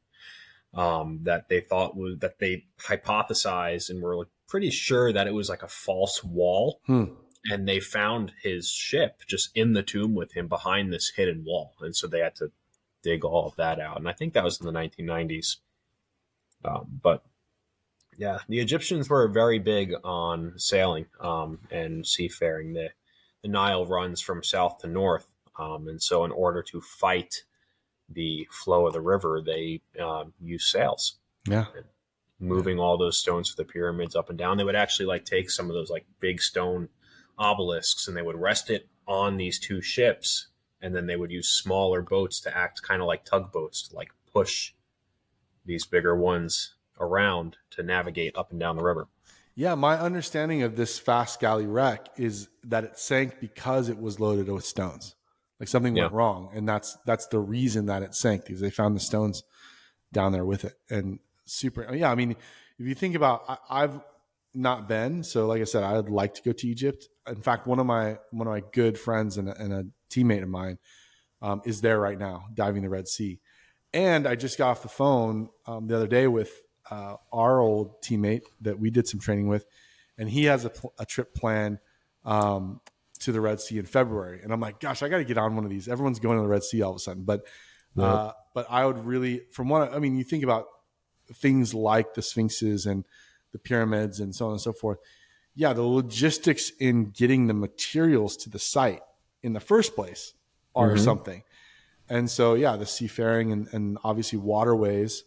[0.76, 5.34] um, that they thought was that they hypothesized and were like pretty sure that it
[5.34, 6.80] was like a false wall.
[6.86, 7.06] Hmm
[7.50, 11.74] and they found his ship just in the tomb with him behind this hidden wall,
[11.82, 12.52] and so they had to
[13.04, 13.98] dig all of that out.
[13.98, 15.58] And I think that was in the 1990s.
[16.64, 17.24] Um, but
[18.18, 22.74] yeah, the Egyptians were very big on sailing um, and seafaring.
[22.74, 22.90] The,
[23.42, 25.28] the Nile runs from south to north,
[25.58, 27.44] um, and so in order to fight
[28.08, 31.16] the flow of the river, they um, use sails.
[31.48, 31.66] Yeah.
[32.40, 34.58] moving all those stones for the pyramids up and down.
[34.58, 36.90] They would actually like take some of those like big stone
[37.42, 40.48] obelisks and they would rest it on these two ships
[40.82, 44.10] and then they would use smaller boats to act kind of like tugboats to like
[44.32, 44.74] push
[45.66, 49.08] these bigger ones around to navigate up and down the river.
[49.56, 54.20] Yeah, my understanding of this fast galley wreck is that it sank because it was
[54.20, 55.16] loaded with stones.
[55.60, 56.04] Like something yeah.
[56.04, 59.44] went wrong, and that's that's the reason that it sank because they found the stones
[60.12, 60.74] down there with it.
[60.90, 62.10] And super, yeah.
[62.10, 64.00] I mean, if you think about, I, I've
[64.54, 65.24] not been.
[65.24, 67.08] So, like I said, I'd like to go to Egypt.
[67.28, 70.44] In fact, one of my one of my good friends and a, and a teammate
[70.44, 70.78] of mine
[71.42, 73.40] um, is there right now, diving the Red Sea.
[73.94, 76.52] And I just got off the phone um, the other day with
[76.90, 79.66] uh, our old teammate that we did some training with,
[80.18, 81.80] and he has a, a trip plan
[82.26, 82.80] um,
[83.20, 84.42] to the Red Sea in February.
[84.44, 85.88] And I'm like, gosh, I got to get on one of these.
[85.88, 87.46] Everyone's going to the Red Sea all of a sudden, but
[87.96, 88.06] Yeah.
[88.06, 90.68] Uh, but I would really, from what I mean, you think about
[91.34, 93.06] things like the sphinxes and
[93.52, 95.00] the pyramids and so on and so forth.
[95.56, 99.02] Yeah, the logistics in getting the materials to the site
[99.44, 100.34] in the first place
[100.76, 101.00] are Mhm.
[101.04, 101.44] something.
[102.10, 105.24] And so, yeah, the seafaring and, and obviously waterways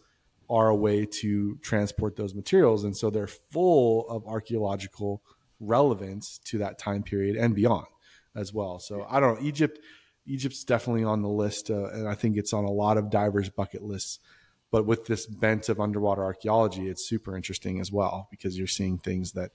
[0.49, 2.83] are a way to transport those materials.
[2.83, 5.23] And so they're full of archaeological
[5.59, 7.87] relevance to that time period and beyond
[8.35, 8.79] as well.
[8.79, 9.47] So I don't know.
[9.47, 9.79] Egypt,
[10.27, 11.69] Egypt's definitely on the list.
[11.71, 14.19] Uh, and I think it's on a lot of divers' bucket lists.
[14.71, 18.97] But with this bent of underwater archaeology, it's super interesting as well because you're seeing
[18.97, 19.51] things that,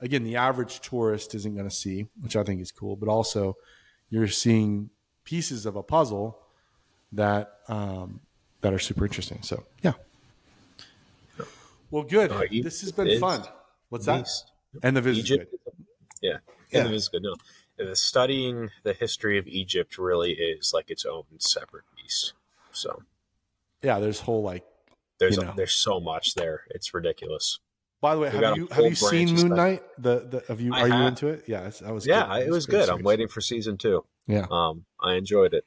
[0.00, 2.96] again, the average tourist isn't going to see, which I think is cool.
[2.96, 3.56] But also,
[4.10, 4.90] you're seeing
[5.24, 6.38] pieces of a puzzle
[7.12, 8.20] that um,
[8.60, 9.40] that are super interesting.
[9.42, 9.92] So yeah.
[11.90, 12.32] Well, good.
[12.32, 13.44] Uh, this has been fun.
[13.88, 14.28] What's that?
[14.82, 15.20] And the visit.
[15.20, 15.54] Egypt.
[16.20, 16.38] Yeah,
[16.72, 17.22] and it is good.
[17.22, 17.34] No,
[17.76, 22.32] the studying the history of Egypt really is like its own separate beast.
[22.72, 23.02] So
[23.84, 24.64] Yeah, there's whole like.
[25.20, 26.62] there's You a, there's so much there.
[26.70, 27.58] It's ridiculous.
[28.00, 29.48] By the way, have you have you seen Moon.
[29.56, 29.82] Knight?
[29.98, 31.44] The the have you I are you into it?
[31.46, 32.48] Yeah, that was Yeah, good.
[32.48, 32.88] it was good.
[32.88, 34.04] I'm waiting for season two.
[34.26, 35.64] Yeah, Um, I enjoyed it.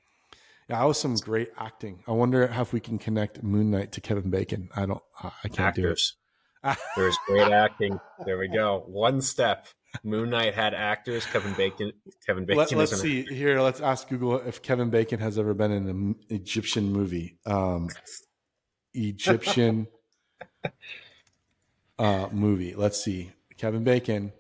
[0.70, 2.04] yeah, that was some great acting.
[2.08, 4.70] I wonder if we can connect Moon Knight to Kevin Bacon.
[4.76, 5.02] I don't.
[5.24, 6.16] I I can't Actors.
[6.64, 6.78] do it.
[6.96, 8.00] There's great acting.
[8.26, 8.84] There we go.
[8.88, 9.68] One step.
[10.04, 11.26] Moon Knight had actors.
[11.26, 11.92] Kevin Bacon.
[12.26, 12.78] Kevin Bacon.
[12.78, 13.62] Let, us see here.
[13.62, 17.38] Let's ask Google if Kevin Bacon has ever been in an Egyptian movie.
[17.46, 17.90] Um,
[18.94, 19.88] Egyptian
[22.00, 22.76] uh, movie.
[22.76, 23.32] Let's see.
[23.58, 24.32] Kevin Bacon.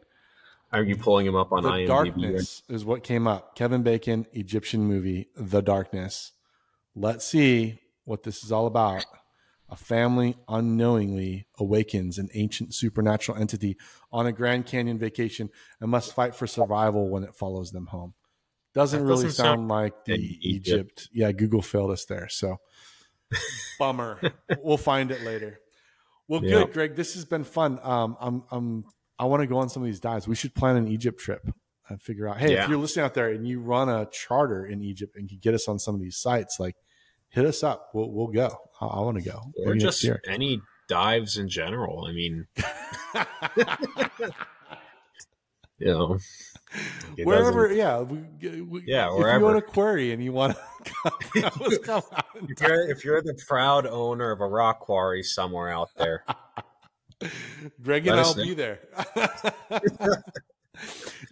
[0.72, 1.88] Are you pulling him up on the IMDb?
[1.88, 3.56] Darkness is what came up.
[3.56, 6.34] Kevin Bacon, Egyptian movie, The Darkness.
[6.94, 9.06] Let's see what this is all about.
[9.70, 13.76] A family unknowingly awakens an ancient supernatural entity
[14.12, 15.50] on a Grand Canyon vacation
[15.82, 18.14] and must fight for survival when it follows them home.
[18.74, 20.46] Doesn't That really doesn't sound sound like the Egypt.
[20.46, 21.10] Egypt.
[21.12, 22.30] Yeah, Google failed us there.
[22.30, 22.58] So
[23.80, 24.20] bummer.
[24.62, 25.60] we'll find it later.
[26.28, 26.64] Well, Yeah.
[26.64, 26.96] good, Greg.
[26.96, 27.80] This has been fun.
[27.84, 28.84] Um, I'm, I'm,
[29.20, 30.28] I want to go on some of these dives.
[30.28, 31.46] We should plan an Egypt trip
[31.90, 32.38] and figure out.
[32.38, 35.40] Hey, if you're listening out there and you run a charter in Egypt and can
[35.42, 36.76] get us on some of these sites, like
[37.30, 37.90] hit us up.
[37.94, 38.58] We'll, we'll go.
[38.82, 39.42] I, I want to go.
[39.66, 42.06] or Maybe just any dives in general.
[42.06, 42.48] I mean,
[45.80, 46.18] you know,
[47.24, 49.46] Wherever, yeah, we, we, Yeah, If you wherever.
[49.46, 50.62] own a query and you want to
[51.84, 55.90] come, out If you're, if you're the proud owner of a rock quarry somewhere out
[55.98, 56.26] there,
[57.82, 58.80] Greg and I'll be there.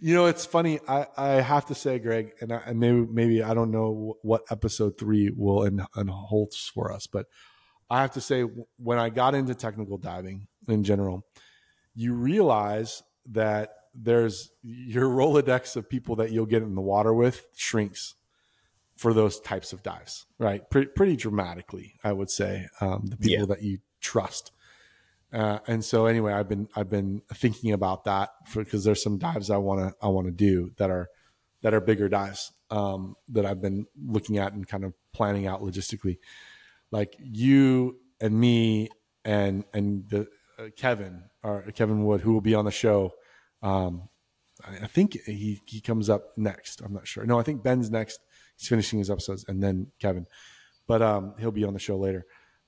[0.00, 0.80] You know, it's funny.
[0.88, 4.42] I, I have to say, Greg, and, I, and maybe maybe I don't know what
[4.50, 7.26] episode three will and and holds for us, but
[7.88, 8.42] I have to say,
[8.78, 11.24] when I got into technical diving in general,
[11.94, 17.46] you realize that there's your Rolodex of people that you'll get in the water with
[17.56, 18.14] shrinks
[18.96, 20.68] for those types of dives, right?
[20.70, 22.66] Pretty, pretty dramatically, I would say.
[22.80, 23.54] Um, the people Yeah.
[23.54, 24.52] that you trust.
[25.32, 29.50] Uh, and so anyway, I've been I've been thinking about that because there's some dives
[29.50, 31.08] I want to I want to do that are
[31.62, 35.62] that are bigger dives um, that I've been looking at and kind of planning out
[35.62, 36.18] logistically.
[36.92, 38.88] Like you and me
[39.24, 43.12] and and the uh, Kevin or Kevin Wood who will be on the show.
[43.62, 44.08] Um,
[44.64, 46.82] I, I think he he comes up next.
[46.82, 47.26] I'm not sure.
[47.26, 48.20] No, I think Ben's next.
[48.56, 50.26] He's finishing his episodes and then Kevin,
[50.86, 52.26] but um, he'll be on the show later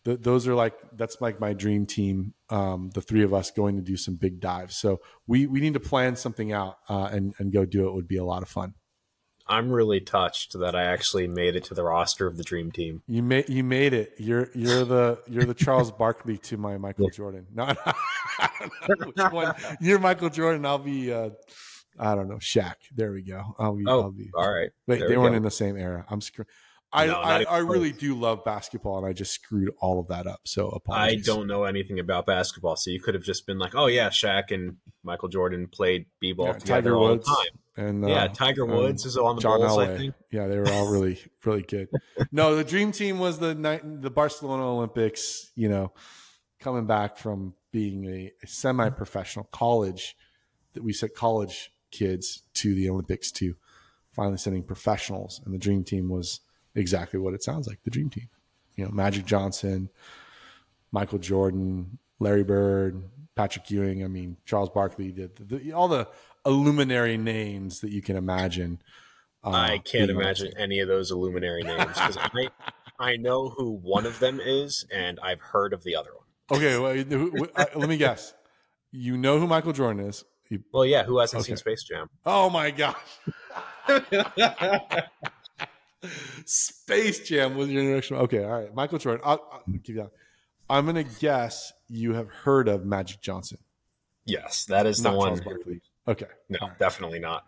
[0.08, 3.76] th- those are like that's like my dream team um, the three of us going
[3.76, 7.34] to do some big dives so we we need to plan something out uh, and
[7.38, 8.74] and go do it would be a lot of fun
[9.50, 13.02] I'm really touched that I actually made it to the roster of the dream team.
[13.06, 17.08] you made you made it you're you're the you're the charles barkley to my michael
[17.10, 18.50] jordan no I
[18.88, 21.30] don't know which one you're michael jordan i'll be uh
[21.98, 22.74] i don't know Shaq.
[22.94, 24.70] there we go i'll be Oh, i'll be all right.
[24.86, 25.38] Wait, There they we weren't go.
[25.38, 26.04] in the same era.
[26.08, 26.46] I'm screwed.
[26.92, 30.26] I, No, I, I really do love basketball, and I just screwed all of that
[30.26, 30.40] up.
[30.44, 33.86] So I don't know anything about basketball, so you could have just been like, "Oh
[33.86, 38.04] yeah, Shaq and Michael Jordan played b-ball Yeah, together Tiger all Woods the time." and
[38.04, 40.14] uh, yeah, Tiger Woods is on the John Bulls, I think.
[40.32, 41.88] Yeah, they were all really, really good.
[42.32, 45.52] No, the dream team was the night, the Barcelona Olympics.
[45.54, 45.92] You know,
[46.58, 50.16] coming back from being a, a semi-professional college,
[50.72, 53.54] that we sent college kids to the Olympics to
[54.12, 56.40] finally sending professionals, and the dream team was
[56.78, 57.78] exactly what it sounds like.
[57.84, 58.28] The dream team.
[58.76, 59.88] You know, Magic Johnson,
[60.92, 63.02] Michael Jordan, Larry Bird,
[63.34, 64.04] Patrick Ewing.
[64.04, 66.08] I mean, Charles Barkley did the, the, all the
[66.46, 68.80] illuminary names that you can imagine.
[69.44, 72.48] uh, I can't being on the imagine any of those illuminary names because I,
[72.98, 76.58] I know who one of them is, and I've heard of the other one.
[76.58, 76.94] Okay, well,
[77.76, 78.32] let me guess.
[78.90, 80.24] You know who Michael Jordan is.
[80.48, 81.48] You- Well, yeah, who hasn't Okay.
[81.48, 82.08] seen Space Jam?
[82.24, 82.96] oh my gosh.
[86.44, 88.16] Space Jam was your introduction.
[88.18, 88.74] Okay, all right.
[88.74, 89.20] Michael Jordan.
[89.24, 90.10] I'll, I'll keep going.
[90.70, 93.58] I'm gonna guess you have heard of Magic Johnson.
[94.24, 95.40] Yes, that is the one.
[96.06, 96.26] Okay.
[96.48, 96.78] No, right.
[96.78, 97.46] definitely not.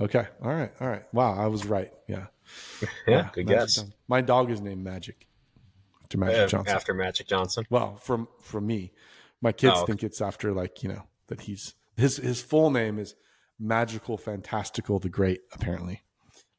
[0.00, 0.26] Okay.
[0.42, 0.72] All right.
[0.80, 1.02] All right.
[1.12, 1.92] Wow, I was right.
[2.08, 2.26] Yeah.
[3.06, 3.74] Yeah, good Magic guess.
[3.76, 3.94] Johnson.
[4.08, 5.26] My dog is named Magic.
[6.02, 6.74] After Magic Uh, Johnson.
[6.76, 7.64] After Magic Johnson.
[7.70, 8.92] Well, from from me,
[9.40, 9.92] my kids Oh, okay.
[9.92, 13.14] think it's after like you know that he's his his full name is
[13.58, 15.40] Magical Fantastical the Great.
[15.52, 16.02] Apparently,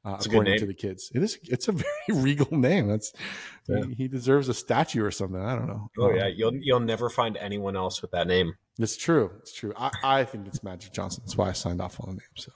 [0.06, 1.38] uh, It's a good according to the kids, it is.
[1.44, 2.88] It's a very regal name.
[2.88, 3.14] That's
[3.68, 3.86] Yeah.
[3.86, 5.40] he, he deserves a statue or something.
[5.42, 5.90] I don't know.
[6.00, 8.54] Oh Um, yeah, you'll you'll never find anyone else with that name.
[8.80, 9.32] it's true.
[9.40, 9.74] It's true.
[9.78, 11.24] I, I think it's Magic Johnson.
[11.26, 12.36] That's why I signed off on the name.
[12.36, 12.52] So,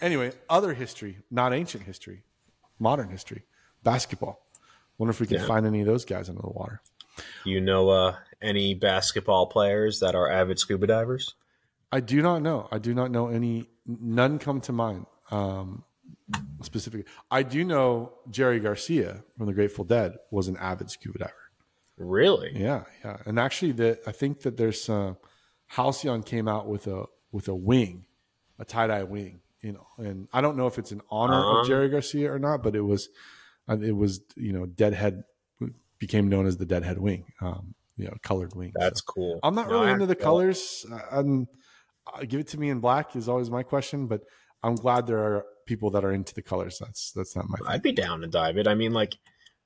[0.00, 2.24] anyway, other history, not ancient history,
[2.78, 3.42] modern history,
[3.82, 4.40] basketball.
[4.98, 5.46] Wonder if we can Yeah.
[5.46, 6.80] find any of those guys under the water.
[7.44, 11.34] You know uh, any basketball players that are avid scuba divers?
[11.92, 12.68] I do not know.
[12.72, 13.68] I do not know any.
[13.86, 15.84] None come to mind um,
[16.62, 17.04] specifically.
[17.30, 21.32] I do know Jerry Garcia from the Grateful Dead was an avid scuba diver.
[21.96, 22.52] Really?
[22.54, 23.18] Yeah, yeah.
[23.26, 25.14] And actually, the I think that there's uh,
[25.66, 28.06] Halcyon came out with a with a wing,
[28.58, 29.40] a tie dye wing.
[29.60, 31.60] You know, and I don't know if it's in honor Uh-huh.
[31.60, 33.08] of Jerry Garcia or not, but it was
[33.68, 35.22] uh, it was you know Deadhead
[35.98, 37.26] became known as the Deadhead wing.
[37.40, 38.72] Um, you know, colored wing.
[38.74, 39.40] That's So- cool.
[39.44, 40.84] I'm not No, really into the colors.
[40.92, 41.44] I- I'm, uh,
[42.12, 44.20] Uh, give it to me in black is always my question, but
[44.62, 46.78] I'm glad there are people that are into the colors.
[46.78, 47.66] That's that's not my thing.
[47.68, 48.66] I'd be down to dive it.
[48.68, 49.14] I mean, like,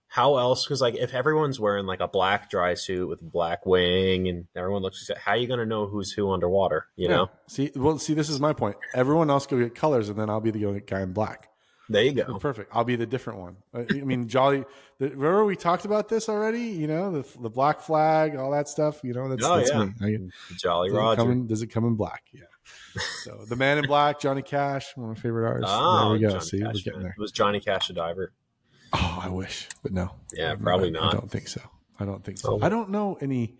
[0.06, 0.64] how else?
[0.64, 4.46] Because like, if everyone's wearing like a black dry suit with a black wing, and
[4.56, 6.86] everyone looks, like how are you gonna know who's who underwater?
[6.96, 7.16] You Yeah.
[7.16, 7.30] know?
[7.48, 8.76] See, well, see, this is my point.
[8.94, 11.48] Everyone else go get colors, and then I'll be the guy in black.
[11.90, 12.38] There you go.
[12.38, 12.70] Perfect.
[12.74, 13.56] I'll be the different one.
[13.72, 14.64] I I mean, Jolly.
[14.98, 16.60] The, remember we talked about this already?
[16.62, 19.00] You know, the the black flag, all that stuff.
[19.02, 19.84] You know, that's, Oh, that's yeah.
[19.84, 19.92] me.
[20.02, 21.16] I, Jolly does, it Roger.
[21.22, 22.24] come in, does it come in black?
[22.32, 22.42] Yeah.
[23.22, 25.74] So the man in black, Johnny Cash, one of my favorite artists.
[25.76, 26.28] Oh, there we go.
[26.30, 27.14] Johnny See, we're getting there.
[27.18, 28.32] Was Johnny Cash a diver?
[28.92, 30.12] Oh, I wish, but no.
[30.34, 31.60] Yeah, probably I- I don't think so.
[32.00, 32.54] I don't think so.
[32.60, 32.64] Oh.
[32.64, 33.54] I don't know any,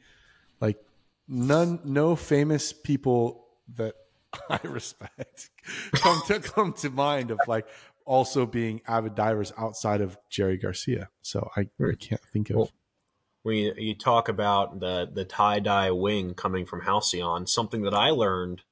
[0.60, 0.78] like,
[1.28, 3.94] none, no famous people that
[4.50, 5.50] I respect
[5.94, 7.66] come to come to mind of like
[8.08, 11.10] also being avid divers outside of Jerry Garcia.
[11.20, 12.56] So I, I can't think of.
[12.56, 12.70] Well,
[13.42, 17.94] when you, you talk about the the tie dye wing coming from Halcyon, something that
[17.94, 18.62] I learned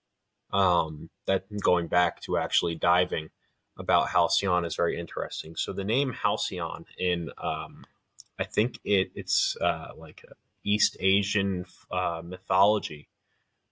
[0.53, 3.31] um, that going back to actually diving
[3.79, 5.55] about Halcyon is very interesting.
[5.55, 7.85] So the name Halcyon in um,
[8.39, 10.35] I think it it's uh, like a
[10.65, 13.09] East Asian uh, mythology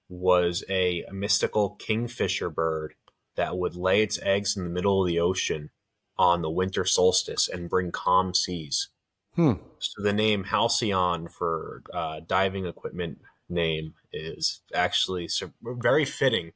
[0.09, 2.95] was a mystical kingfisher bird
[3.37, 5.70] that would lay its eggs in the middle of the ocean
[6.16, 8.89] on the winter solstice and bring calm seas.
[9.35, 9.55] Hmm.
[9.80, 13.18] So the name Halcyon for uh, diving equipment
[13.49, 15.28] name is actually
[15.62, 16.53] very fitting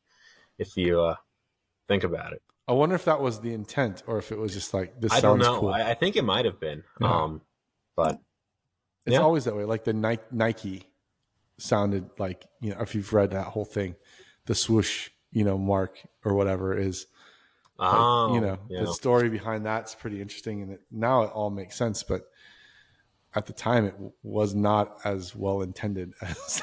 [0.59, 1.17] if you uh,
[1.89, 2.43] think about it.
[2.69, 5.21] I wonder if that was the intent or if it was just like this I
[5.21, 5.61] don't sounds know.
[5.61, 5.69] cool.
[5.71, 7.23] I, I think it might have been, Yeah.
[7.23, 7.41] um,
[7.97, 8.21] but
[9.07, 9.21] It's Yeah.
[9.23, 9.65] always that way.
[9.65, 10.87] Like the Nike, Nike
[11.57, 13.97] sounded like you know if you've read that whole thing,
[14.47, 17.07] the swoosh you know mark or whatever is
[17.79, 18.81] oh, you know yeah.
[18.81, 22.03] the story behind that's pretty interesting and it, now it all makes sense.
[22.03, 22.23] But
[23.35, 26.63] at the time, it w- was not as well intended as.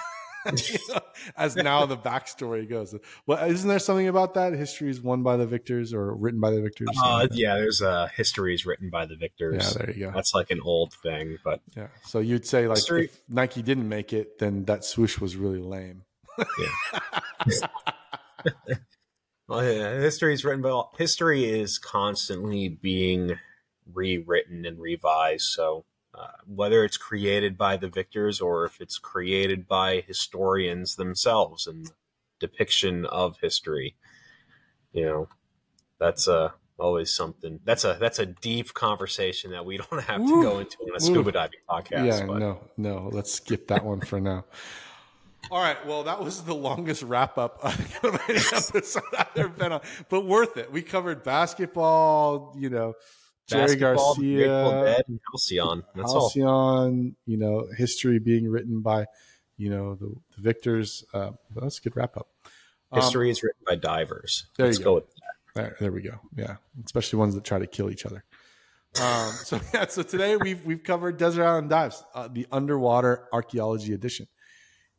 [0.69, 0.99] you know,
[1.37, 2.93] as now the backstory goes.
[3.25, 4.53] Well, isn't there something about that?
[4.53, 6.87] History is won by the victors or written by the victors.
[7.03, 9.73] Uh, yeah, there's uh, histories written by the yeah, victors.
[9.73, 10.11] there you go.
[10.13, 11.87] That's like an old thing, but Yeah.
[12.03, 15.57] So you'd say like History- if Nike didn't make it, then that swoosh was really
[15.57, 16.03] lame.
[19.47, 23.37] well, yeah, history is written by history is constantly being
[23.91, 25.45] rewritten and revised.
[25.45, 31.67] So uh, whether it's created by the victors or if it's created by historians themselves
[31.67, 31.91] and
[32.39, 33.95] depiction of history,
[34.93, 35.27] you know,
[35.99, 37.59] that's uh, always something.
[37.63, 40.41] That's a that's a deep conversation that we don't have to Woo.
[40.41, 42.05] go into on a scuba diving podcast.
[42.05, 43.09] yeah, but no, no.
[43.11, 44.45] Let's skip that one for now.
[45.51, 45.85] All right.
[45.85, 50.25] Well, that was the longest wrap up of any episode I've ever been on, but
[50.25, 50.71] worth it.
[50.71, 52.93] We covered basketball, you know,
[53.47, 55.83] Jerry Basketball, Garcia, Dead, and Halcyon.
[55.95, 56.29] That's all.
[56.29, 59.05] Halcyon, you know, history being written by,
[59.57, 61.03] you know, the, the victors.
[61.13, 62.27] Uh, that's a good wrap up.
[62.91, 64.47] Um, History is written by divers.
[64.57, 64.83] there you Let's go.
[64.85, 65.03] go with
[65.53, 66.19] There, there we go.
[66.35, 68.23] Yeah, especially ones that try to kill each other.
[69.01, 73.93] Um, so yeah, so today we've we've covered desert island dives, uh, the underwater archaeology
[73.93, 74.27] edition.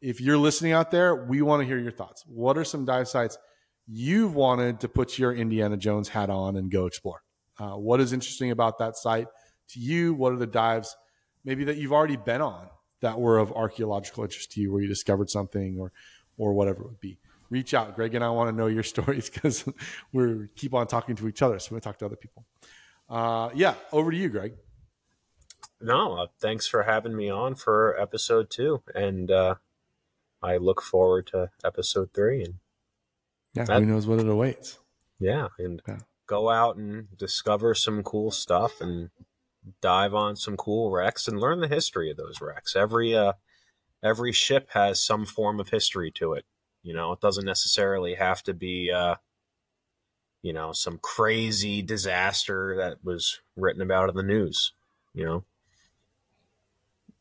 [0.01, 2.25] If you're listening out there, we want to hear your thoughts.
[2.27, 3.39] What are some dive sites
[3.87, 7.23] you've wanted to put your Indiana Jones hat on and go explore?
[7.59, 9.29] Uh, what is interesting about that site
[9.71, 10.15] to you?
[10.15, 10.97] What are the dives
[11.45, 12.69] maybe that you've already been on
[13.01, 15.93] that were of archaeological interest to you, where you discovered something or
[16.37, 17.19] or whatever it would be?
[17.49, 19.65] Reach out, Greg and I want to know your stories because
[20.13, 22.45] we keep on talking to each other, so we talk to other people.
[23.09, 24.55] Uh, yeah, over to you, Greg.
[25.81, 29.57] No, uh, thanks for having me on for episode two, and uh,
[30.47, 32.45] I look forward to episode three.
[32.45, 32.55] And
[33.55, 34.79] Yeah, That- who knows what it awaits?
[35.19, 36.01] yeah, and Yeah.
[36.27, 39.11] go out and discover some cool stuff and
[39.81, 42.77] dive on some cool wrecks and learn the history of those wrecks.
[42.77, 43.33] Every uh,
[44.03, 46.45] every ship has some form of history to it.
[46.83, 49.17] You know, it doesn't necessarily have to be, uh,
[50.43, 54.73] you know, some crazy disaster that was written about in the news.
[55.15, 55.45] You know,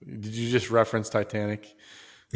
[0.02, 1.76] Did you just reference Titanic?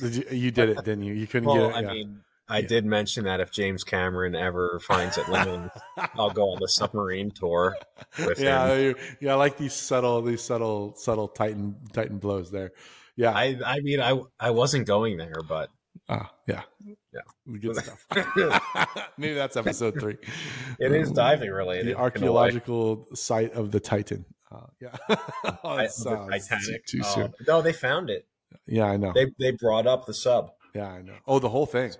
[0.00, 1.14] did you, you did it, didn't you?
[1.14, 1.74] You couldn't well, get it.
[1.76, 1.92] I yeah.
[1.92, 2.66] mean, I Yeah.
[2.66, 5.70] did mention that if James Cameron ever finds it limiting,
[6.16, 7.76] I'll go on the submarine tour
[8.26, 8.80] with yeah, him.
[8.80, 12.72] you- yeah, I like these subtle, these subtle, subtle Titan, Titan blows there.
[13.16, 15.70] Yeah, I, I mean, I, I wasn't going there, but
[16.08, 16.62] ah, yeah,
[17.12, 17.20] Yeah.
[17.60, 18.06] good stuff.
[19.18, 20.16] Maybe that's episode three.
[20.78, 21.86] it is diving related.
[21.86, 22.02] the in a way.
[22.04, 24.24] archaeological site of the Titan.
[24.50, 26.86] Uh, yeah, oh, I- the Titanic.
[26.86, 27.34] Too Oh, soon.
[27.46, 28.26] no, they found it.
[28.66, 29.12] Yeah, I know.
[29.14, 30.52] They they brought up the sub.
[30.74, 31.16] yeah, I know.
[31.26, 31.92] Oh, the whole thing.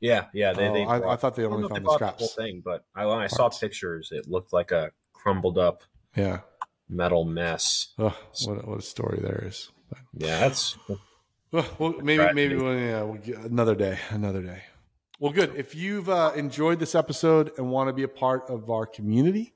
[0.00, 0.52] Yeah, yeah.
[0.52, 2.62] They, Oh, they I- brought- I thought they only found they the brought whole thing,
[2.64, 5.82] but I, when I saw pictures, it looked like a crumbled up
[6.14, 6.40] Yeah.
[6.88, 7.94] metal mess.
[7.98, 9.70] Oh, what, a- what a story there is.
[9.88, 10.76] But, Yeah, that's
[11.52, 14.62] well, well, maybe maybe we'll, yeah, we'll another day, another day.
[15.18, 15.54] Well, good.
[15.56, 19.54] If you've uh, enjoyed this episode and want to be a part of our community,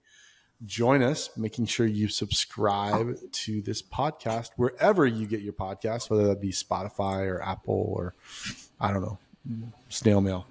[0.67, 6.27] join us, making sure you subscribe to this podcast wherever you get your podcast, whether
[6.29, 8.15] that be Spotify or Apple or
[8.81, 9.19] I don't know,
[9.89, 10.47] snail mail.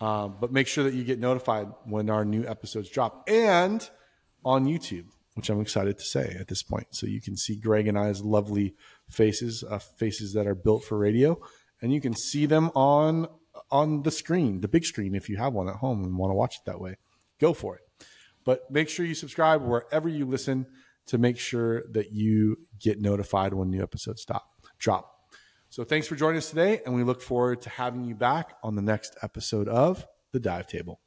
[0.00, 3.88] Um, but make sure that you get notified when our new episodes drop and
[4.44, 6.88] on YouTube, which I'm excited to say at this point.
[6.90, 8.74] So you can see Greg and I's lovely
[9.08, 11.40] faces, uh, faces that are built for radio,
[11.80, 13.28] and you can see them on
[13.70, 16.34] on the screen, the big screen, if you have one at home and want to
[16.34, 16.96] watch it that way.
[17.40, 17.85] Go for it.
[18.46, 20.66] But make sure you subscribe wherever you listen
[21.06, 25.12] to make sure that you get notified when new episodes stop drop.
[25.68, 28.76] So thanks for joining us today, and we look forward to having you back on
[28.76, 31.00] the next episode of The Dive Table.